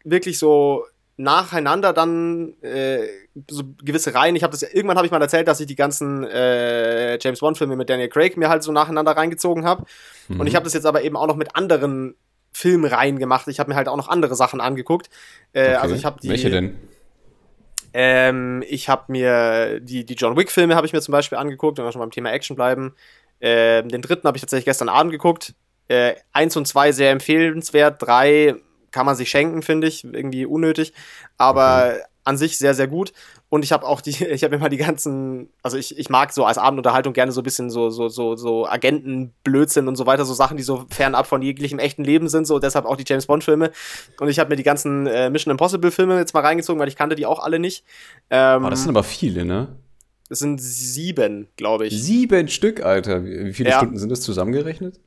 [0.05, 0.85] wirklich so
[1.17, 3.07] nacheinander dann äh,
[3.49, 4.35] so gewisse Reihen.
[4.35, 7.59] Ich habe das irgendwann habe ich mal erzählt, dass ich die ganzen äh, James Bond
[7.59, 9.85] Filme mit Daniel Craig mir halt so nacheinander reingezogen habe.
[10.29, 12.17] Und ich habe das jetzt aber eben auch noch mit anderen
[12.53, 13.49] Filmreihen gemacht.
[13.49, 15.09] Ich habe mir halt auch noch andere Sachen angeguckt.
[15.53, 15.75] Äh, Okay.
[15.77, 16.29] Also ich habe die.
[16.29, 16.77] Welche denn?
[17.95, 21.85] Ähm, ich habe mir die, die John Wick-Filme habe ich mir zum Beispiel angeguckt, wenn
[21.85, 22.95] wir schon beim Thema Action bleiben.
[23.41, 25.55] Ähm, den dritten habe ich tatsächlich gestern Abend geguckt.
[25.89, 28.01] Äh, eins und zwei sehr empfehlenswert.
[28.01, 28.55] Drei
[28.93, 30.05] kann man sich schenken, finde ich.
[30.05, 30.93] Irgendwie unnötig.
[31.37, 33.13] Aber an sich sehr, sehr gut.
[33.49, 36.45] Und ich habe auch die, ich habe immer die ganzen, also ich, ich mag so
[36.45, 40.35] als Abendunterhaltung gerne so ein bisschen so, so, so, so Agentenblödsinn und so weiter, so
[40.35, 43.71] Sachen, die so fernab von jeglichem echten Leben sind, so deshalb auch die James Bond-Filme.
[44.21, 47.17] Und ich habe mir die ganzen äh, Mission Impossible-Filme jetzt mal reingezogen, weil ich kannte
[47.17, 47.85] die auch alle nicht.
[48.31, 49.69] Ähm, Oh, das sind aber viele, ne?
[50.29, 52.03] es sind sieben, glaube ich.
[52.03, 53.23] Sieben Stück, Alter.
[53.25, 53.79] Wie wie viele Ja.
[53.79, 54.99] Stunden sind das zusammengerechnet?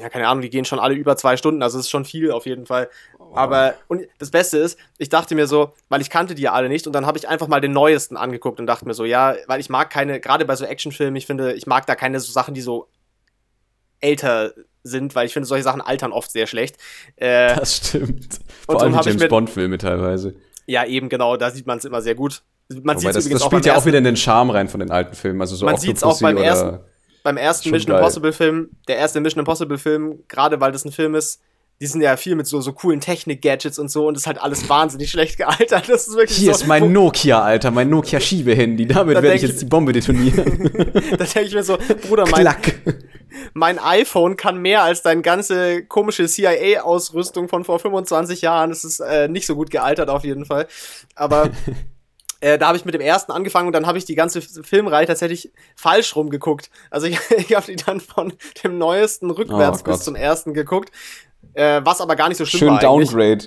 [0.00, 2.30] ja, keine Ahnung, die gehen schon alle über zwei Stunden, also es ist schon viel
[2.30, 2.88] auf jeden Fall.
[3.34, 6.68] Aber, und das Beste ist, ich dachte mir so, weil ich kannte die ja alle
[6.68, 9.34] nicht und dann habe ich einfach mal den neuesten angeguckt und dachte mir so, ja,
[9.46, 12.32] weil ich mag keine, gerade bei so Actionfilmen, ich finde, ich mag da keine so
[12.32, 12.88] Sachen, die so
[14.00, 16.76] älter sind, weil ich finde, solche Sachen altern oft sehr schlecht.
[17.16, 18.38] Äh, Das stimmt.
[18.66, 20.34] Vor allem die James Bond-Filme teilweise.
[20.66, 22.42] ja, eben genau, da sieht man es immer sehr gut.
[22.82, 24.90] Man sieht das, das auch spielt ja auch wieder in den Charme rein von den
[24.90, 25.40] alten Filmen.
[25.40, 26.78] Also so Man sieht's auch Octopussy beim ersten-
[27.22, 27.98] beim ersten Mission geil.
[28.00, 31.40] Impossible Film, der erste Mission Impossible Film, gerade weil das ein Film ist,
[31.80, 34.40] die sind ja viel mit so, so coolen Technik-Gadgets und so und das ist halt
[34.40, 35.88] alles wahnsinnig schlecht gealtert.
[35.94, 38.86] Das ist wirklich Hier so, ist mein Nokia, Alter, mein Nokia-Schiebehandy.
[38.86, 40.70] Damit Da werde ich jetzt die Bombe detonieren.
[41.18, 42.80] Da denke ich mir so, Bruder, mein, Klack.
[43.52, 48.70] mein iPhone kann mehr als deine ganze komische CIA-Ausrüstung von vor 25 Jahren.
[48.70, 50.66] Das ist äh, nicht so gut gealtert auf jeden Fall.
[51.14, 51.50] Aber
[52.40, 55.06] äh, da habe ich mit dem ersten angefangen und dann habe ich die ganze Filmreihe
[55.06, 56.70] tatsächlich falsch rumgeguckt.
[56.90, 60.90] Also ich, ich habe die dann von dem neuesten rückwärts Oh bis zum ersten geguckt.
[61.54, 63.10] Äh, was aber gar nicht so schlimm Schön war eigentlich.
[63.10, 63.44] Downgrade.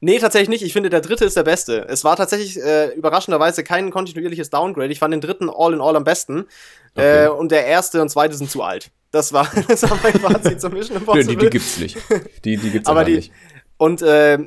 [0.00, 0.62] Nee, tatsächlich nicht.
[0.62, 1.84] Ich finde, der dritte ist der beste.
[1.88, 4.92] Es war tatsächlich äh, überraschenderweise kein kontinuierliches Downgrade.
[4.92, 6.46] Ich fand den dritten all in all am besten.
[6.94, 7.24] Okay.
[7.24, 8.90] Äh, und der erste und zweite sind zu alt.
[9.10, 11.36] Das war, das war mein Fazit zum Mission Nö, Impossible.
[11.36, 11.96] die, die gibt's nicht.
[12.44, 13.32] Die, die gibt's Aber aber die- nicht.
[13.76, 14.38] Und äh,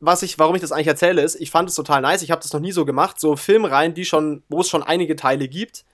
[0.00, 2.22] was ich, warum ich das eigentlich erzähle, ist, ich fand es total nice.
[2.22, 3.20] Ich habe das noch nie so gemacht.
[3.20, 5.84] So Filmreihen, die schon, wo es schon einige Teile gibt,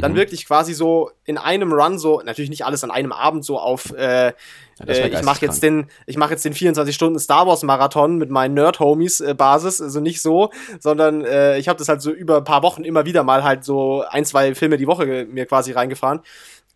[0.00, 0.16] dann Mhm.
[0.16, 3.92] wirklich quasi so in einem Run so, natürlich nicht alles an einem Abend so auf,
[3.96, 4.32] äh,
[4.80, 8.16] Ja, äh, ich mache jetzt den, ich mache jetzt den 24 Stunden Star Wars Marathon
[8.18, 12.02] mit meinen Nerd Homies äh, Basis, also nicht so, sondern äh, ich habe das halt
[12.02, 15.26] so über ein paar Wochen immer wieder mal halt so ein zwei Filme die Woche
[15.30, 16.20] mir quasi reingefahren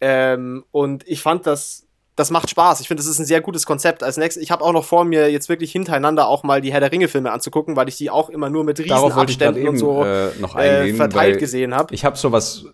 [0.00, 2.80] ähm, und ich fand das das macht Spaß.
[2.80, 4.02] Ich finde, das ist ein sehr gutes Konzept.
[4.02, 6.80] Als nächstes, ich habe auch noch vor mir jetzt wirklich hintereinander auch mal die Herr
[6.80, 9.76] der Ringe Filme anzugucken, weil ich die auch immer nur mit Darauf gerade Riesenabständen und
[9.78, 10.96] so äh, noch äh, eingehen.
[10.96, 11.94] verteilt gesehen habe.
[11.94, 12.64] Ich habe sowas,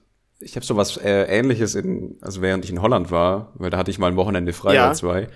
[0.44, 3.90] ich habe sowas äh, Ähnliches in, also während ich in Holland war, weil da hatte
[3.90, 4.86] ich mal ein Wochenende frei Ja.
[4.86, 5.28] oder zwei.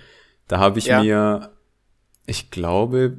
[0.47, 1.01] Da habe ich Ja.
[1.01, 1.51] mir,
[2.25, 3.17] ich glaube,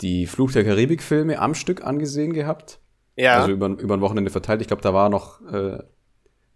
[0.00, 2.78] die Fluch der Karibik-Filme am Stück angesehen gehabt.
[3.16, 3.34] Ja.
[3.36, 4.60] Also über, über ein Wochenende verteilt.
[4.62, 5.78] Ich glaube, da war noch, äh,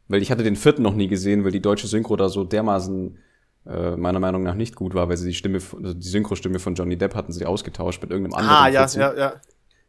[0.09, 3.19] weil ich hatte den vierten noch nie gesehen, weil die deutsche Synchro da so dermaßen
[3.67, 6.75] äh, meiner Meinung nach nicht gut war, weil sie die Stimme, also die Synchrostimme von
[6.75, 8.57] Johnny Depp hatten sie ausgetauscht mit irgendeinem anderen.
[8.57, 9.01] ah, ja, Fuzzi.
[9.01, 9.41] ja, ja.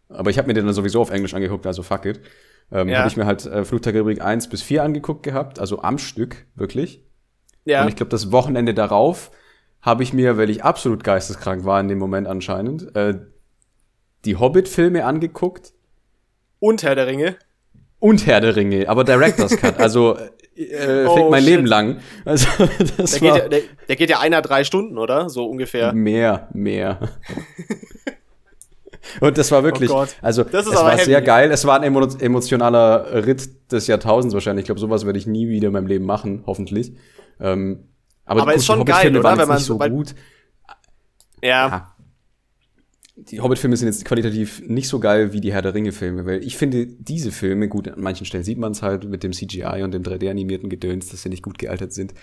[0.09, 2.19] Aber ich habe mir den dann sowieso auf Englisch angeguckt, also fuck it.
[2.71, 2.99] Ähm, Ja.
[2.99, 7.03] Habe ich mir halt äh, Karibik 1 bis 4 angeguckt gehabt, also am Stück, wirklich.
[7.65, 7.81] Ja.
[7.81, 9.31] Und ich glaube, das Wochenende darauf
[9.81, 13.19] habe ich mir, weil ich absolut geisteskrank war in dem Moment anscheinend, äh,
[14.25, 15.73] die Hobbit-Filme angeguckt
[16.59, 17.37] Und Herr der Ringe.
[17.99, 19.77] und Herr der Ringe, aber Director's Cut.
[19.79, 20.17] Also
[20.55, 21.51] äh, äh, oh, mein shit.
[21.51, 21.97] Leben lang.
[22.23, 22.47] Also,
[22.97, 25.29] das der, war geht ja, der, der geht ja einer drei Stunden, oder?
[25.29, 25.93] So ungefähr.
[25.93, 26.97] Mehr, mehr.
[29.21, 31.05] Und das war wirklich, oh also es war heavy.
[31.05, 31.51] sehr geil.
[31.51, 31.83] Es war ein
[32.19, 34.63] emotionaler Ritt des Jahrtausends wahrscheinlich.
[34.63, 36.93] Ich glaube, sowas werde ich nie wieder in meinem Leben machen, hoffentlich.
[37.39, 37.89] Ähm,
[38.25, 39.37] aber, aber gut, ist schon geil, oder?
[39.37, 40.15] Wenn man nicht so gut.
[41.41, 41.67] Ja.
[41.67, 41.95] ja.
[43.17, 46.57] Die Hobbit-Filme sind jetzt qualitativ nicht so geil wie die Herr der Ringe-Filme, weil ich
[46.57, 49.93] finde, diese Filme, gut, an manchen Stellen sieht man es halt mit dem CGI und
[49.93, 52.13] dem 3D-animierten Gedöns, dass sie nicht gut gealtert sind.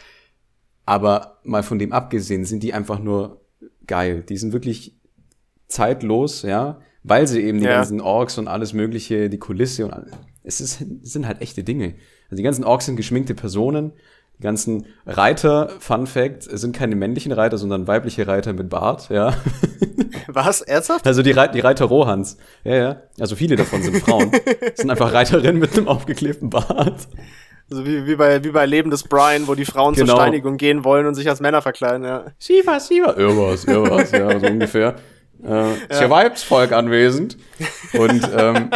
[0.84, 3.40] Aber mal von dem abgesehen, sind die einfach nur
[3.86, 4.22] geil.
[4.28, 5.00] Die sind wirklich
[5.72, 7.76] zeitlos, ja, weil sie eben die ja.
[7.76, 10.12] ganzen Orks und alles Mögliche, die Kulisse und alles,
[10.44, 11.94] es, ist, es sind halt echte Dinge.
[12.24, 13.92] Also die ganzen Orks sind geschminkte Personen,
[14.38, 19.34] die ganzen Reiter, Fun Fact, sind keine männlichen Reiter, sondern weibliche Reiter mit Bart, ja.
[20.28, 20.62] Was?
[20.62, 21.06] Ernsthaft?
[21.06, 22.36] Also die, Reit die Reiter Rohans.
[22.64, 23.02] Ja, ja.
[23.20, 24.30] Also viele davon sind Frauen.
[24.74, 27.06] sind einfach Reiterinnen mit einem aufgeklebten Bart.
[27.70, 30.06] Also wie, wie, bei, wie bei Leben des Brian, wo die Frauen genau.
[30.06, 32.26] zur Steinigung gehen wollen und sich als Männer verkleiden, ja.
[32.38, 33.14] Shiva, Shiva.
[33.16, 34.96] Irgendwas, irgendwas, ja, so ungefähr.
[35.44, 36.10] Äh, ist ja
[36.72, 37.36] anwesend.
[37.92, 38.70] Und ähm,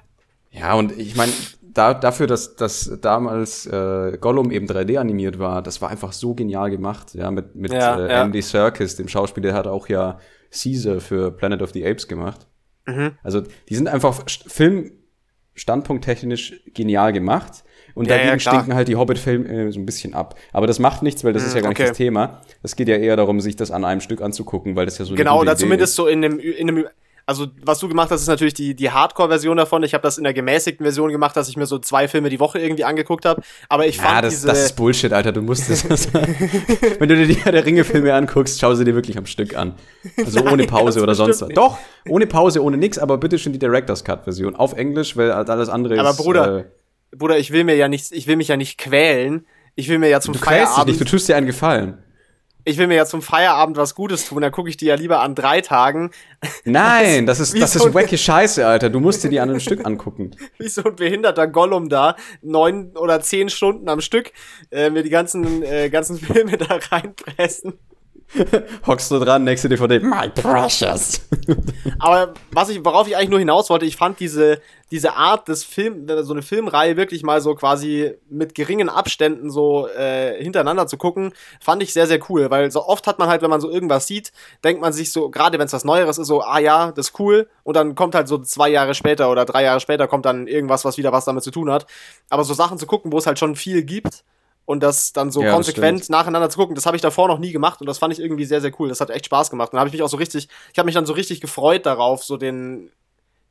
[0.50, 5.62] ja, und ich meine, da, dafür, dass, dass damals äh, Gollum eben 3D animiert war,
[5.62, 8.24] das war einfach so genial gemacht, ja, mit, mit ja, äh, ja.
[8.24, 10.18] Andy Serkis, dem Schauspieler, der hat auch ja
[10.50, 12.46] Caesar für Planet of the Apes gemacht.
[12.86, 13.12] Mhm.
[13.22, 17.62] Also, die sind einfach filmstandpunkttechnisch genial gemacht.
[18.00, 20.34] Und ja, dagegen ja, stinken halt die Hobbit-Filme äh, so ein bisschen ab.
[20.54, 21.82] Aber das macht nichts, weil das ist ja gar okay.
[21.82, 22.40] nicht das Thema.
[22.62, 25.14] Es geht ja eher darum, sich das an einem Stück anzugucken, weil das ja so
[25.14, 25.96] Genau, oder zumindest ist.
[25.96, 26.86] so in einem, in einem
[27.26, 29.82] also was du gemacht hast, ist natürlich die, die Hardcore-Version davon.
[29.82, 32.40] Ich habe das in der gemäßigten Version gemacht, dass ich mir so zwei Filme die
[32.40, 33.42] Woche irgendwie angeguckt habe.
[33.68, 34.46] Aber ich ja, fand das, diese...
[34.46, 35.32] das ist Bullshit, Alter.
[35.32, 35.84] Du musst das...
[36.98, 39.74] Wenn du dir die der Ringe-Filme anguckst, schau sie dir wirklich am Stück an.
[40.16, 41.50] Also ohne Pause oder sonst was.
[41.50, 41.76] Doch,
[42.08, 44.56] ohne Pause, ohne nix, aber bitte schon die Director's Cut-Version.
[44.56, 46.16] Auf Englisch, weil alles andere aber ist...
[46.16, 46.64] Aber Bruder, äh,
[47.16, 49.46] Bruder, ich will mir ja nicht, ich will mich ja nicht quälen.
[49.74, 50.88] Ich will mir ja zum du Feierabend.
[50.88, 52.02] Dich nicht, du tust dir einen Gefallen.
[52.64, 55.20] Ich will mir ja zum Feierabend was Gutes tun, da gucke ich die ja lieber
[55.20, 56.10] an drei Tagen.
[56.64, 58.90] Nein, das ist, das so ist wacky Scheiße, Alter.
[58.90, 60.32] Du musst dir die an einem Stück angucken.
[60.58, 64.32] Wie so ein behinderter Gollum da, neun oder zehn Stunden am Stück,
[64.70, 67.78] äh, mir die ganzen, äh, ganzen Filme da reinpressen.
[68.86, 71.20] Hockst du dran, nächste DVD, my precious.
[71.98, 74.60] Aber was ich, worauf ich eigentlich nur hinaus wollte, ich fand diese,
[74.90, 79.88] diese Art des Film, so eine Filmreihe wirklich mal so quasi mit geringen Abständen so
[79.88, 83.42] äh, hintereinander zu gucken, fand ich sehr, sehr cool, weil so oft hat man halt,
[83.42, 86.28] wenn man so irgendwas sieht, denkt man sich so, gerade wenn es was Neueres ist,
[86.28, 89.44] so, ah ja, das ist cool, und dann kommt halt so zwei Jahre später oder
[89.44, 91.86] drei Jahre später kommt dann irgendwas, was wieder was damit zu tun hat.
[92.28, 94.24] Aber so Sachen zu gucken, wo es halt schon viel gibt,
[94.70, 97.50] und das dann so ja, konsequent nacheinander zu gucken, das habe ich davor noch nie
[97.50, 98.88] gemacht und das fand ich irgendwie sehr, sehr cool.
[98.88, 99.72] Das hat echt Spaß gemacht.
[99.72, 101.86] Und da habe ich mich auch so richtig, ich habe mich dann so richtig gefreut
[101.86, 102.88] darauf, so den,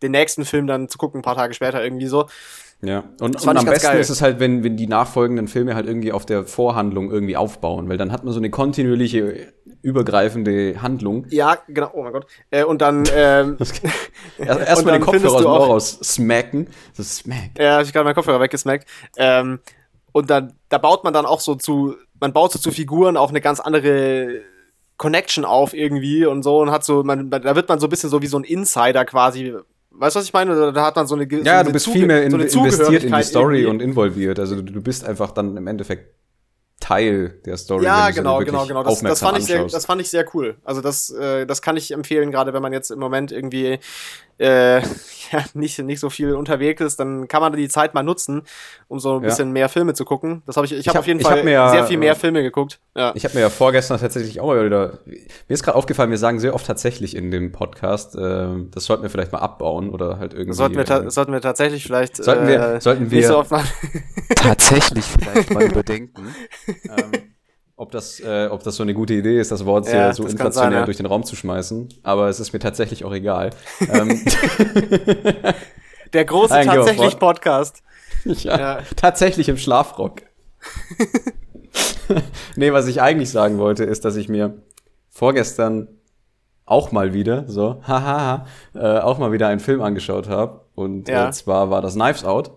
[0.02, 2.28] den nächsten Film dann zu gucken, ein paar Tage später irgendwie so.
[2.82, 4.00] Ja, und, und am besten geil.
[4.00, 7.90] ist es halt, wenn, wenn die nachfolgenden Filme halt irgendwie auf der Vorhandlung irgendwie aufbauen,
[7.90, 9.52] weil dann hat man so eine kontinuierliche,
[9.82, 11.26] übergreifende Handlung.
[11.32, 12.28] Ja, genau, oh mein Gott.
[12.50, 13.58] Äh, und dann, ähm,
[14.38, 16.68] Erstmal den Kopfhörer aus dem Ohr raus smacken.
[16.94, 17.60] So smack.
[17.60, 18.88] Ja, ich gerade meinen Kopfhörer weggesmackt.
[19.18, 19.60] Ähm,
[20.12, 23.30] und dann, da baut man dann auch so zu, man baut so zu Figuren auch
[23.30, 24.42] eine ganz andere
[24.98, 28.10] Connection auf irgendwie und so und hat so, man, da wird man so ein bisschen
[28.10, 29.56] so wie so ein Insider quasi.
[29.92, 30.72] Weißt du, was ich meine?
[30.72, 31.28] Da hat man so eine.
[31.44, 33.70] Ja, so du bist viel mehr in, so investiert in die Story irgendwie.
[33.70, 34.40] und involviert.
[34.40, 36.14] Also du, du bist einfach dann im Endeffekt
[36.80, 37.86] Teil der Story.
[37.86, 38.84] Ja, genau, genau, genau.
[38.84, 40.58] Das, das, fand ich sehr, das fand ich sehr cool.
[40.64, 43.80] Also das, äh, das kann ich empfehlen, gerade wenn man jetzt im Moment irgendwie
[44.40, 44.80] äh,
[45.32, 48.44] ja, nicht, nicht so viel unterwegs ist, dann kann man die Zeit mal nutzen,
[48.88, 49.54] um so ein bisschen ja.
[49.54, 50.42] mehr Filme zu gucken.
[50.46, 52.42] Das habe ich, ich, ich habe hab, auf jeden Fall ja, sehr viel mehr Filme
[52.42, 52.80] geguckt.
[52.96, 53.12] Ja.
[53.16, 56.40] Ich habe mir ja vorgestern tatsächlich auch mal wieder, mir ist gerade aufgefallen, wir sagen
[56.40, 60.34] sehr oft tatsächlich in dem Podcast, äh, das sollten wir vielleicht mal abbauen oder halt
[60.34, 60.54] irgendwie.
[60.54, 63.44] Sollten wir, äh, sollten wir tatsächlich vielleicht, sollten wir, äh, sollten wir so
[64.36, 66.34] tatsächlich vielleicht mal überdenken.
[66.68, 67.36] ähm,
[67.80, 70.52] ob das, äh, ob das so eine gute Idee ist, das Wort ja, so inflationär
[70.52, 70.86] sein, ja.
[70.86, 71.88] durch den Raum zu schmeißen.
[72.04, 73.52] Aber es ist mir tatsächlich auch egal.
[73.90, 74.22] Ähm,
[76.14, 77.82] Der große Ein tatsächlich Podcast.
[78.26, 80.24] Ja, ja, tatsächlich im Schlafrock.
[82.58, 84.62] nee, was ich eigentlich sagen wollte, ist, dass ich mir
[85.10, 85.88] vorgestern
[86.66, 90.66] auch mal wieder, so, haha, äh, auch mal wieder einen Film angeschaut habe.
[90.76, 91.30] Und ja.
[91.30, 92.52] äh, zwar war das Knives Out.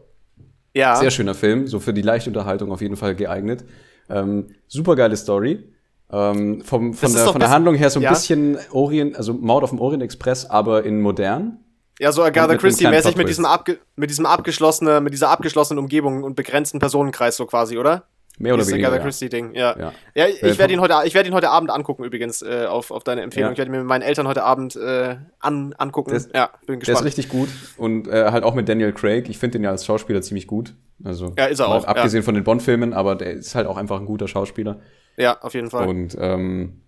[0.74, 0.96] Ja.
[0.96, 3.64] Sehr schöner Film, so für die Leichtunterhaltung auf jeden Fall geeignet.
[4.12, 5.64] Ähm, super geile Story.
[6.12, 8.10] Ähm, vom, von, der, von der Handlung her so ein ja.
[8.10, 11.58] bisschen Orient, also Mord auf dem Orient Express, aber in modern.
[11.98, 16.22] Ja, so Agatha Christie-mäßig mit, mit diesem, abge mit diesem abgeschlossene, mit dieser abgeschlossenen Umgebung
[16.22, 18.04] und begrenzten Personenkreis so quasi, oder?
[18.38, 18.88] Mehr oder Dieses weniger.
[18.88, 19.06] Agatha Ja.
[19.08, 19.78] Christie-Ding, ja.
[19.78, 19.92] Ja.
[20.14, 22.64] Ja, ich, Äh, ich werde ihn heute, ich werde ihn heute Abend angucken übrigens äh,
[22.66, 23.48] auf, auf deine Empfehlung.
[23.48, 23.52] Ja.
[23.52, 26.12] Ich werde ihn mir mit meinen Eltern heute Abend äh, an, angucken.
[26.12, 27.06] Das- ja, bin Der ist gespannt.
[27.06, 29.28] richtig gut und äh, halt auch mit Daniel Craig.
[29.28, 30.74] Ich finde den ja als Schauspieler ziemlich gut.
[31.04, 34.00] Also Ja, ist er auch, Abgesehen von den Bond-Filmen, aber der ist halt auch einfach
[34.00, 34.80] ein guter Schauspieler.
[35.16, 35.86] Ja, auf jeden Fall.
[35.88, 36.80] Und ähm,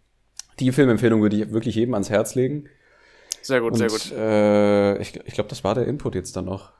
[0.60, 2.68] die Filmempfehlung würde ich wirklich jedem ans Herz legen.
[3.42, 4.12] sehr gut, Und sehr gut.
[4.12, 6.72] Äh, ich ich glaube, das war der Input jetzt dann noch.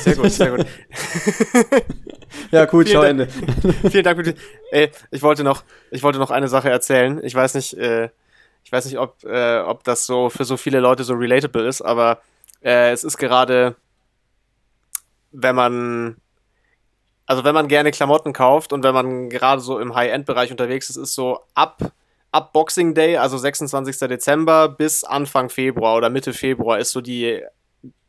[0.00, 0.66] Sehr gut, sehr gut.
[2.50, 3.32] Ja, cool, Vielen Dank.
[3.90, 4.34] Vielen Dank für die.
[4.70, 7.20] Ey, ich wollte noch, ich wollte noch eine Sache erzählen.
[7.22, 8.08] Ich weiß nicht, äh,
[8.64, 11.82] ich weiß nicht, ob, äh, ob das so für so viele Leute so relatable ist,
[11.82, 12.20] aber
[12.62, 13.76] äh, es ist gerade,
[15.32, 16.16] wenn man,
[17.26, 20.96] also wenn man gerne Klamotten kauft und wenn man gerade so im High-End-Bereich unterwegs ist,
[20.96, 21.92] ist so ab,
[22.32, 23.98] ab Boxing Day, also 26.
[24.08, 27.42] Dezember bis Anfang Februar oder Mitte Februar ist so die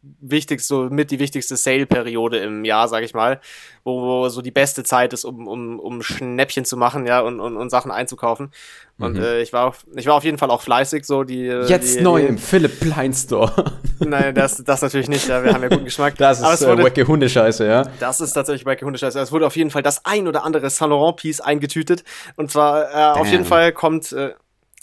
[0.02, 3.40] wichtigste, so mit die wichtigste Sale-Periode im Jahr, sag ich mal,
[3.84, 7.40] wo, wo so die beste Zeit ist, um, um, um Schnäppchen zu machen, ja, und,
[7.40, 8.52] und, und Sachen einzukaufen.
[8.98, 9.24] Und Mhm.
[9.24, 11.46] äh, ich war auf, ich war auf jeden Fall auch fleißig, so die.
[11.46, 13.74] Jetzt die, neu die, im Philipp Plein Store.
[14.00, 16.16] Nein, das, das natürlich nicht, ja, wir haben ja guten Geschmack.
[16.18, 17.84] Das Aber ist es äh, wurde, wacke Hundescheiße, ja.
[18.00, 19.20] das ist tatsächlich bei Hundescheiße.
[19.20, 22.04] Es wurde auf jeden Fall das ein oder andere Saint Laurent Piece eingetütet.
[22.36, 23.46] Und zwar äh, auf jeden.
[23.46, 24.34] Fall kommt äh,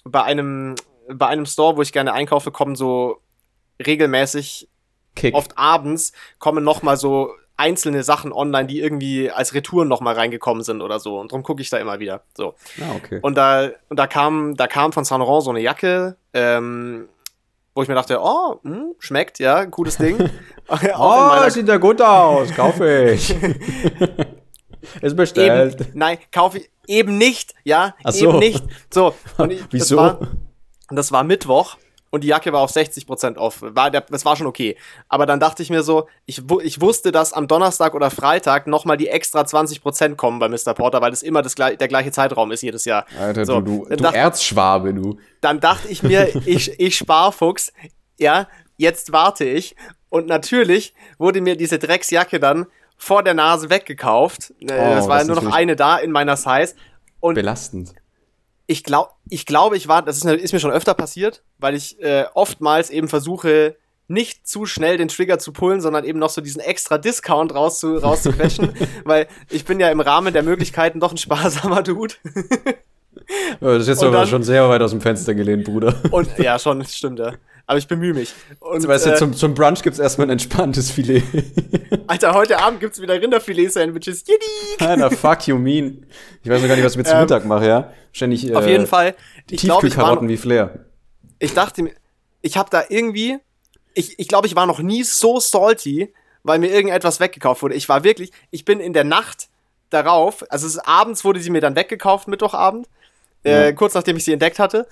[0.05, 0.75] bei einem
[1.11, 3.23] bei einem Store, wo ich gerne einkaufe, kommen so
[3.85, 4.69] regelmäßig
[5.19, 5.35] Kick.
[5.35, 10.15] oft abends kommen noch mal so einzelne Sachen online, die irgendwie als Retouren noch mal
[10.15, 11.19] reingekommen sind oder so.
[11.19, 12.23] Und darum gucke ich da immer wieder.
[12.35, 12.55] So.
[12.81, 13.19] Ah, okay.
[13.21, 17.09] Und da, und da kam, da kam von Saint Laurent so eine Jacke, ähm,
[17.75, 20.19] wo ich mir dachte, oh, hm, schmeckt, ja, cooles Ding.
[20.99, 22.55] Oh, sieht ja gut aus.
[22.55, 23.35] Kaufe ich.
[25.01, 25.81] ist bestellt.
[25.81, 28.29] Eben, nein, kaufe ich eben nicht, ja, so.
[28.29, 28.65] eben nicht.
[28.91, 29.97] So, und ich, Wieso?
[29.97, 30.29] Das war,
[30.91, 31.77] das war Mittwoch
[32.11, 33.59] und die Jacke war auf 60% off.
[33.61, 34.77] War der, das war schon okay.
[35.09, 38.97] Aber dann dachte ich mir so, ich, ich wusste, dass am Donnerstag oder Freitag nochmal
[38.97, 40.75] die extra 20% kommen bei Mr.
[40.75, 43.05] Porter, weil das immer das, der gleiche Zeitraum ist jedes Jahr.
[43.21, 45.19] Alter, So, du, du, dann du Erzschwabe, du.
[45.41, 47.73] dann dachte ich mir, ich, ich Sparfuchs,
[48.19, 49.77] ja, jetzt warte ich.
[50.09, 54.53] Und natürlich wurde mir diese Drecksjacke dann vor der Nase weggekauft.
[54.61, 56.75] Äh, Oh, es war das nur noch eine da in meiner Size.
[57.21, 57.93] Und Belastend.
[58.69, 62.01] Ich glaube, ich glaube, ich war, das ist, ist mir schon öfter passiert, weil ich
[62.01, 63.77] äh, oftmals eben versuche,
[64.09, 67.97] nicht zu schnell den Trigger zu pullen, sondern eben noch so diesen extra Discount rauszu,
[67.97, 72.15] rauszuquetschen, weil ich bin ja im Rahmen der Möglichkeiten doch ein sparsamer Dude.
[73.61, 75.95] Das ist jetzt aber schon sehr weit aus dem Fenster gelehnt, Bruder.
[76.11, 77.33] Und ja, schon, stimmt ja.
[77.69, 78.33] Aber ich bemühe mich.
[78.61, 81.23] Und, Weißt du, äh, zum, zum Brunch gibt's erstmal ein entspanntes Filet.
[82.07, 84.25] Alter, heute Abend gibt's wieder Rinderfilet-Sandwiches.
[84.81, 86.07] Alter, fuck you mean.
[86.43, 87.93] Ich weiß noch gar nicht, was ich zum Ähm, Mittag mache, ja?
[88.13, 89.15] Ständig, Auf äh, jeden Fall.
[89.51, 90.87] Ich glaube, ich, war, Tiefkühlkarotten wie Flair.
[91.39, 91.93] ich dachte mir,
[92.41, 93.37] ich habe da irgendwie,
[93.93, 96.15] ich, ich glaube, ich war noch nie so salty,
[96.45, 97.75] weil mir irgendetwas weggekauft wurde.
[97.75, 99.49] Ich war wirklich, ich bin in der Nacht
[99.91, 102.89] darauf, also es ist, abends wurde sie mir dann weggekauft, Mittwochabend,
[103.45, 103.73] äh, Ja.
[103.73, 104.87] kurz nachdem ich sie entdeckt hatte.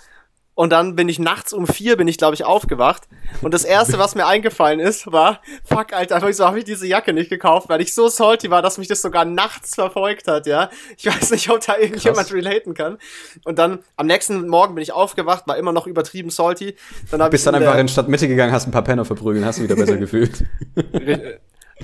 [0.56, 3.02] Und dann bin ich nachts um vier, bin ich, glaube ich, aufgewacht.
[3.42, 7.12] Und das erste, was mir eingefallen ist, war, fuck, Alter, wieso habe ich diese Jacke
[7.12, 7.68] nicht gekauft?
[7.68, 10.70] Weil ich so salty war, dass mich das sogar nachts verfolgt hat, ja.
[10.96, 12.32] Ich weiß nicht, ob da irgendjemand Krass.
[12.32, 12.96] relaten kann.
[13.44, 16.74] Und dann am nächsten Morgen bin ich aufgewacht, war immer noch übertrieben salty.
[17.10, 19.44] Dann hab Bist ich dann in einfach in Stadtmitte gegangen, hast ein paar Penner verprügeln,
[19.44, 20.42] hast du wieder besser gefühlt.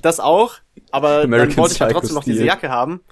[0.00, 0.54] Das auch,
[0.90, 2.44] aber dann American wollte ich halt Psycho trotzdem noch diese.
[2.44, 3.02] Jacke haben.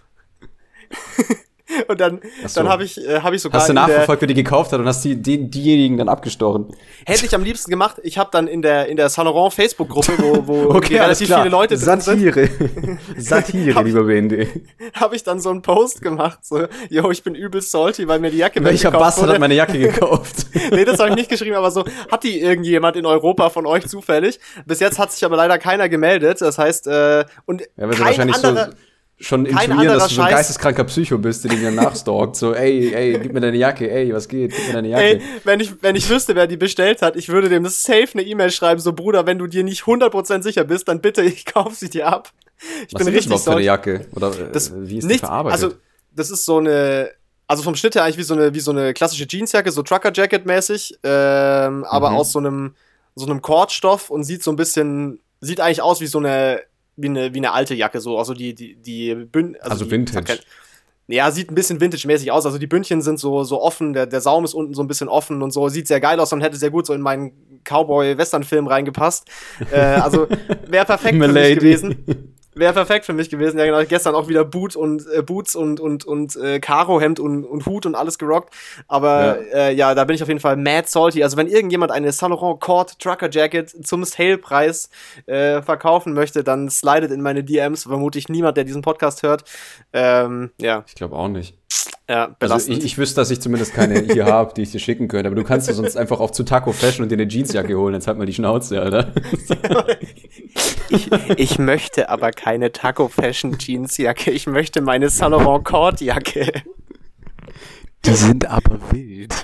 [1.89, 2.61] Und dann, so.
[2.61, 4.87] dann habe ich, äh, hab ich sogar Hast du nachverfolgt, wer die gekauft hat und
[4.87, 6.67] hast die, die, diejenigen dann abgestochen.
[7.07, 10.13] hätte ich am liebsten gemacht, ich habe dann in der, in der Saint Laurent Facebook-Gruppe,
[10.19, 11.41] wo, wo Okay, relativ klar.
[11.41, 12.49] viele Leute drin sind, Satire.
[13.17, 14.47] Satire, lieber BND.
[14.95, 18.31] habe ich dann so einen Post gemacht, so, yo, ich bin übel salty, weil mir
[18.31, 19.33] die Jacke Welcher Bastard wurde.
[19.35, 20.47] hat meine Jacke gekauft?
[20.71, 23.87] nee, das habe ich nicht geschrieben, aber so, hat die irgendjemand in Europa von euch
[23.87, 24.39] zufällig?
[24.67, 28.37] Bis jetzt hat sich aber leider keiner gemeldet, das heißt, äh, und Ja, kein wahrscheinlich
[28.37, 28.73] anderer, so
[29.21, 32.37] schon anderer dass du so ein geisteskranker Psycho bist, der dir nachstalkt.
[32.37, 34.55] So, ey, ey, gib mir deine Jacke, ey, was geht?
[34.55, 35.05] Gib mir deine Jacke.
[35.05, 38.23] Ey, wenn ich, wenn ich wüsste, wer die bestellt hat, ich würde dem safe eine
[38.23, 41.75] E-Mail schreiben, so Bruder, wenn du dir nicht 100% sicher bist, dann bitte, ich kauf
[41.75, 42.31] sie dir ab.
[42.89, 44.07] Ich was ist das überhaupt für eine Jacke?
[44.15, 45.63] Oder äh, Das wie ist die nicht, verarbeitet?
[45.63, 45.77] Also,
[46.15, 47.11] das ist so eine,
[47.47, 50.99] also vom Schnitt her eigentlich wie so eine, wie so eine klassische Jeansjacke, so Trucker-Jacket-mäßig,
[51.03, 52.17] ähm, aber Mhm.
[52.17, 52.75] aus so einem,
[53.15, 56.63] so einem Kordstoff und sieht so ein bisschen, sieht eigentlich aus wie so eine,
[57.03, 60.39] wie eine, wie eine alte Jacke, so, also die, die, die Bün Also die, Vintage.
[61.09, 62.47] Ja, sieht ein bisschen vintage-mäßig aus.
[62.47, 65.09] Also die Bündchen sind so, so offen, der, der Saum ist unten so ein bisschen
[65.09, 65.69] offen und so.
[65.69, 67.33] Sieht sehr geil aus und hätte sehr gut so in meinen
[67.65, 69.29] Cowboy-Western-Film reingepasst.
[69.73, 70.29] äh, also
[70.69, 72.37] wäre perfekt für mich gewesen.
[72.55, 73.59] Wäre perfekt für mich gewesen.
[73.59, 73.83] Ja, genau.
[73.85, 77.87] Gestern auch wieder Boot und äh, Boots und und und äh, Karo-Hemd und, und Hut
[77.87, 78.53] und alles gerockt.
[78.89, 79.69] Aber ja.
[79.69, 81.23] Äh, ja, da bin ich auf jeden Fall mad salty.
[81.23, 84.91] Also wenn irgendjemand eine Saint Laurent Cord Trucker Jacket zum Sale-Preis
[85.27, 87.85] äh, verkaufen möchte, dann slidet in meine DMs.
[87.85, 89.45] Vermutlich niemand, der diesen Podcast hört.
[89.93, 90.85] Ähm, ja.
[90.89, 91.60] Ich glaube auch nicht.
[92.09, 92.75] Ja, belastend.
[92.75, 95.29] Also ich, ich wüsste, dass ich zumindest keine hier habe, die ich dir schicken könnte.
[95.29, 97.95] Aber du kannst du sonst einfach auch zu Taco Fashion und dir eine Jeansjacke holen.
[97.95, 99.13] Jetzt halt mal die Schnauze, Alter.
[100.89, 104.33] ich, ich möchte aber keine Taco Fashion Jeansjacke.
[104.33, 106.51] Ich möchte meine Saint Laurent Cord Jacke.
[108.05, 109.35] Die sind aber wild.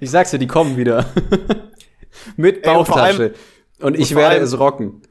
[0.00, 1.06] ich sag's dir, die kommen wieder.
[2.36, 3.34] Mit Bauchtasche.
[3.78, 5.02] und, und, ich werde allem, es rocken.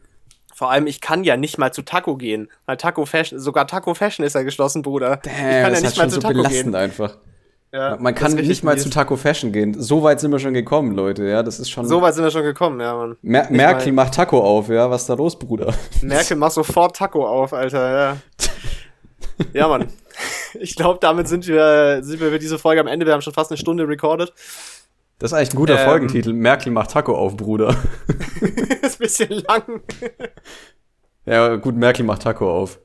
[0.62, 2.47] Vor allem, ich kann ja nicht mal zu Taco gehen.
[2.68, 5.18] Weil Taco Fashion, sogar Taco Fashion ist ja geschlossen, Bruder.
[5.18, 6.76] Damn, ich kann ja nicht mal zu so Taco belastend gehen.
[6.76, 7.18] einfach.
[7.74, 9.74] Ja, man kann nicht mal zu Taco Fashion gehen.
[9.82, 11.24] So weit sind wir schon gekommen, Leute.
[11.24, 11.88] Ja, das ist schon.
[11.88, 13.18] So weit sind wir schon gekommen, ja, Mann.
[13.24, 14.88] Mer Merkel macht Taco auf, ja.
[14.88, 15.74] Was ist da los, Bruder?
[16.03, 18.18] Merkel macht sofort Taco auf, Alter, ja.
[19.53, 19.88] ja, Mann.
[20.59, 23.05] Ich glaube, damit sind wir, sind wir für diese Folge am Ende.
[23.05, 24.34] Wir haben schon fast eine Stunde recorded.
[25.22, 26.34] Das ist eigentlich ein guter ähm, Folgentitel.
[26.34, 27.69] Merkel macht Taco auf, Bruder.
[28.82, 29.84] ist ein bisschen lang.
[31.28, 32.80] ja, gut, Merkel macht Taco auf.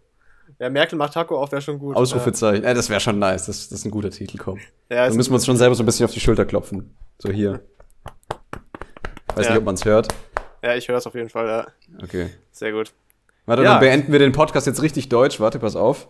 [0.58, 1.96] Ja, Merkel macht Taco auf, wäre schon gut.
[1.96, 2.62] Ausrufezeichen.
[2.62, 3.46] Ja, das wäre schon nice.
[3.46, 4.58] Das, das ist ein guter Titel, komm.
[4.90, 6.94] Ja, Dann müssen wir uns schon selber so ein bisschen auf die Schulter klopfen.
[7.16, 7.62] So hier.
[9.34, 9.52] Weiß ja.
[9.52, 10.08] nicht, ob man es hört.
[10.62, 11.66] Ja, ich höre es auf jeden Fall, ja.
[12.02, 12.28] Okay.
[12.52, 12.92] Sehr gut.
[13.46, 13.70] Warte, ja.
[13.70, 15.40] dann beenden wir den Podcast jetzt richtig deutsch.
[15.40, 16.06] Warte, pass auf.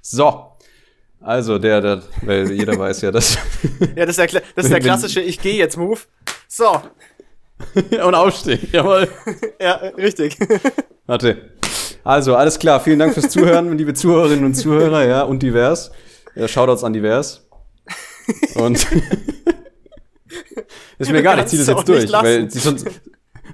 [0.00, 0.56] So.
[1.20, 3.34] Also, der, der, weil jeder weiß ja, dass.
[3.96, 6.00] ja, das ist der, das ist der klassische Ich gehe jetzt Move.
[6.48, 6.80] So.
[8.04, 9.06] Und aufstehen, jawohl.
[9.60, 10.38] ja, richtig.
[11.06, 11.50] Warte.
[12.02, 12.80] Also, alles klar.
[12.80, 15.90] Vielen Dank fürs Zuhören, liebe Zuhörerinnen und Zuhörer, ja, und divers.
[16.34, 17.46] Ja, Shoutouts an divers.
[18.54, 18.86] Und.
[20.98, 22.86] ist mir egal, ich ziehe das jetzt durch, weil die sonst.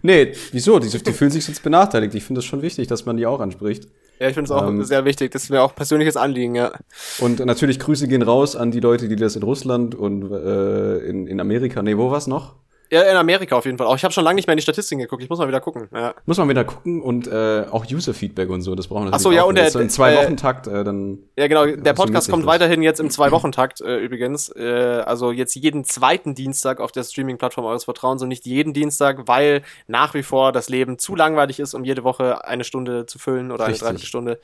[0.03, 0.79] Nee, wieso?
[0.79, 2.14] Die, die fühlen sich sonst benachteiligt.
[2.14, 3.89] Ich finde es schon wichtig, dass man die auch anspricht.
[4.19, 5.31] Ja, ich finde es auch ähm, sehr wichtig.
[5.33, 6.73] Das wäre auch persönliches Anliegen, ja.
[7.19, 11.27] Und natürlich Grüße gehen raus an die Leute, die das in Russland und äh, in,
[11.27, 12.55] in Amerika, nee, wo war's noch?
[12.91, 13.87] Ja, in Amerika auf jeden Fall.
[13.87, 15.22] Auch ich habe schon lange nicht mehr in die Statistiken geguckt.
[15.22, 15.89] Ich muss mal wieder gucken.
[15.93, 16.14] Ja.
[16.24, 18.74] Muss man wieder gucken und äh, auch User-Feedback und so.
[18.74, 19.49] Das brauchen wir natürlich Ach so, ja, auch.
[19.49, 21.18] und der, so in zwei äh, Wochen Takt äh, dann.
[21.37, 21.66] Ja, genau.
[21.66, 24.55] Der Podcast kommt weiterhin jetzt im zwei Wochen Takt äh, übrigens.
[24.55, 29.26] Äh, also jetzt jeden zweiten Dienstag auf der Streaming-Plattform eures Vertrauens und nicht jeden Dienstag,
[29.26, 33.18] weil nach wie vor das Leben zu langweilig ist, um jede Woche eine Stunde zu
[33.18, 33.82] füllen oder Richtig.
[33.82, 34.41] eine Dreiviertelstunde.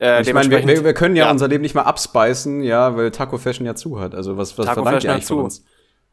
[0.00, 3.10] Äh, ich meine, wir, wir, können ja, ja, unser Leben nicht mal abspeisen, ja, weil
[3.12, 4.14] Taco Fashion ja zu hat.
[4.14, 5.64] Also was, was Taco verlangt ihr eigentlich von uns?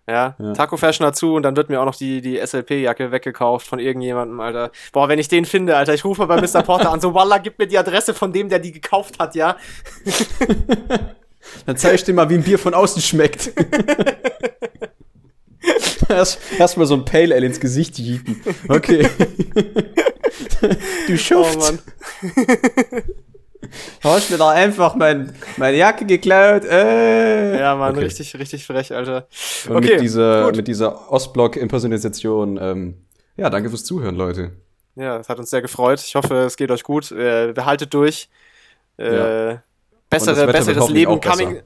[0.07, 0.53] Ja, ja.
[0.53, 4.37] Taco Fashion dazu und dann wird mir auch noch die, die SLP-Jacke weggekauft von irgendjemandem,
[4.41, 4.71] Alter.
[4.91, 6.61] Boah, wenn ich den finde, Alter, ich rufe mal bei Mr.
[6.63, 9.55] Porter an, so, Wallah, gib mir die Adresse von dem, der die gekauft hat, ja?
[11.65, 13.53] dann zeig ich dir mal, wie ein Bier von außen schmeckt.
[16.09, 18.41] erst, erst mal so ein Pale Ale ins Gesicht jieten.
[18.67, 19.07] Okay.
[21.07, 21.55] du Schuft.
[21.55, 21.79] Oh, Mann.
[24.03, 26.65] Hast mir da einfach mein, meine Jacke geklaut.
[26.65, 27.59] Äh.
[27.59, 28.05] Ja, Mann, okay.
[28.05, 29.27] richtig, richtig frech, Alter.
[29.67, 32.97] Und okay, mit dieser, mit dieser Ostblock-Impersonalisation, ähm,
[33.37, 34.51] ja, danke fürs Zuhören, Leute.
[34.95, 36.01] Ja, es hat uns sehr gefreut.
[36.05, 37.11] Ich hoffe, es geht euch gut.
[37.11, 38.29] Äh, behaltet durch.
[38.97, 39.63] Äh, ja.
[40.09, 41.53] Bessere, besseres Leben coming.
[41.53, 41.63] Besser.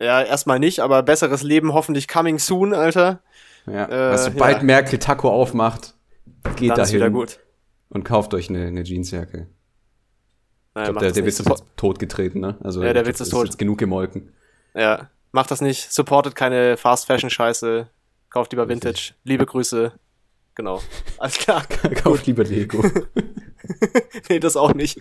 [0.00, 3.20] Ja, erstmal nicht, aber besseres Leben hoffentlich coming soon, Alter.
[3.66, 4.62] Ja, äh, also, sobald ja.
[4.64, 5.94] Merkel Taco aufmacht,
[6.56, 6.94] geht Dann dahin.
[6.94, 7.38] Wieder gut.
[7.88, 9.46] Und kauft euch eine, eine Jeansjacke.
[10.74, 12.56] Naja, ich glaube, der, der Witz ist totgetreten, ne?
[12.62, 13.46] Also ja, der Witz ist, tot.
[13.46, 14.32] Jetzt genug gemolken.
[14.74, 15.92] Ja, macht das nicht.
[15.92, 17.88] Supportet keine Fast Fashion Scheiße.
[18.30, 18.90] Kauft lieber Vintage.
[18.90, 19.14] Richtig.
[19.24, 19.92] Liebe Grüße.
[20.54, 20.80] Genau.
[21.18, 21.64] Alles klar.
[22.02, 22.82] Kauft lieber Lego.
[24.28, 24.98] nee, das auch nicht.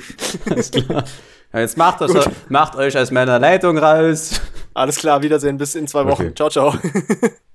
[0.50, 1.06] Alles klar.
[1.54, 4.40] Ja, jetzt macht, das, macht euch aus meiner Leitung raus.
[4.74, 5.58] Alles klar, Wiedersehen.
[5.58, 6.24] Bis in zwei Wochen.
[6.24, 6.36] Okay.
[6.36, 6.76] Ciao, ciao.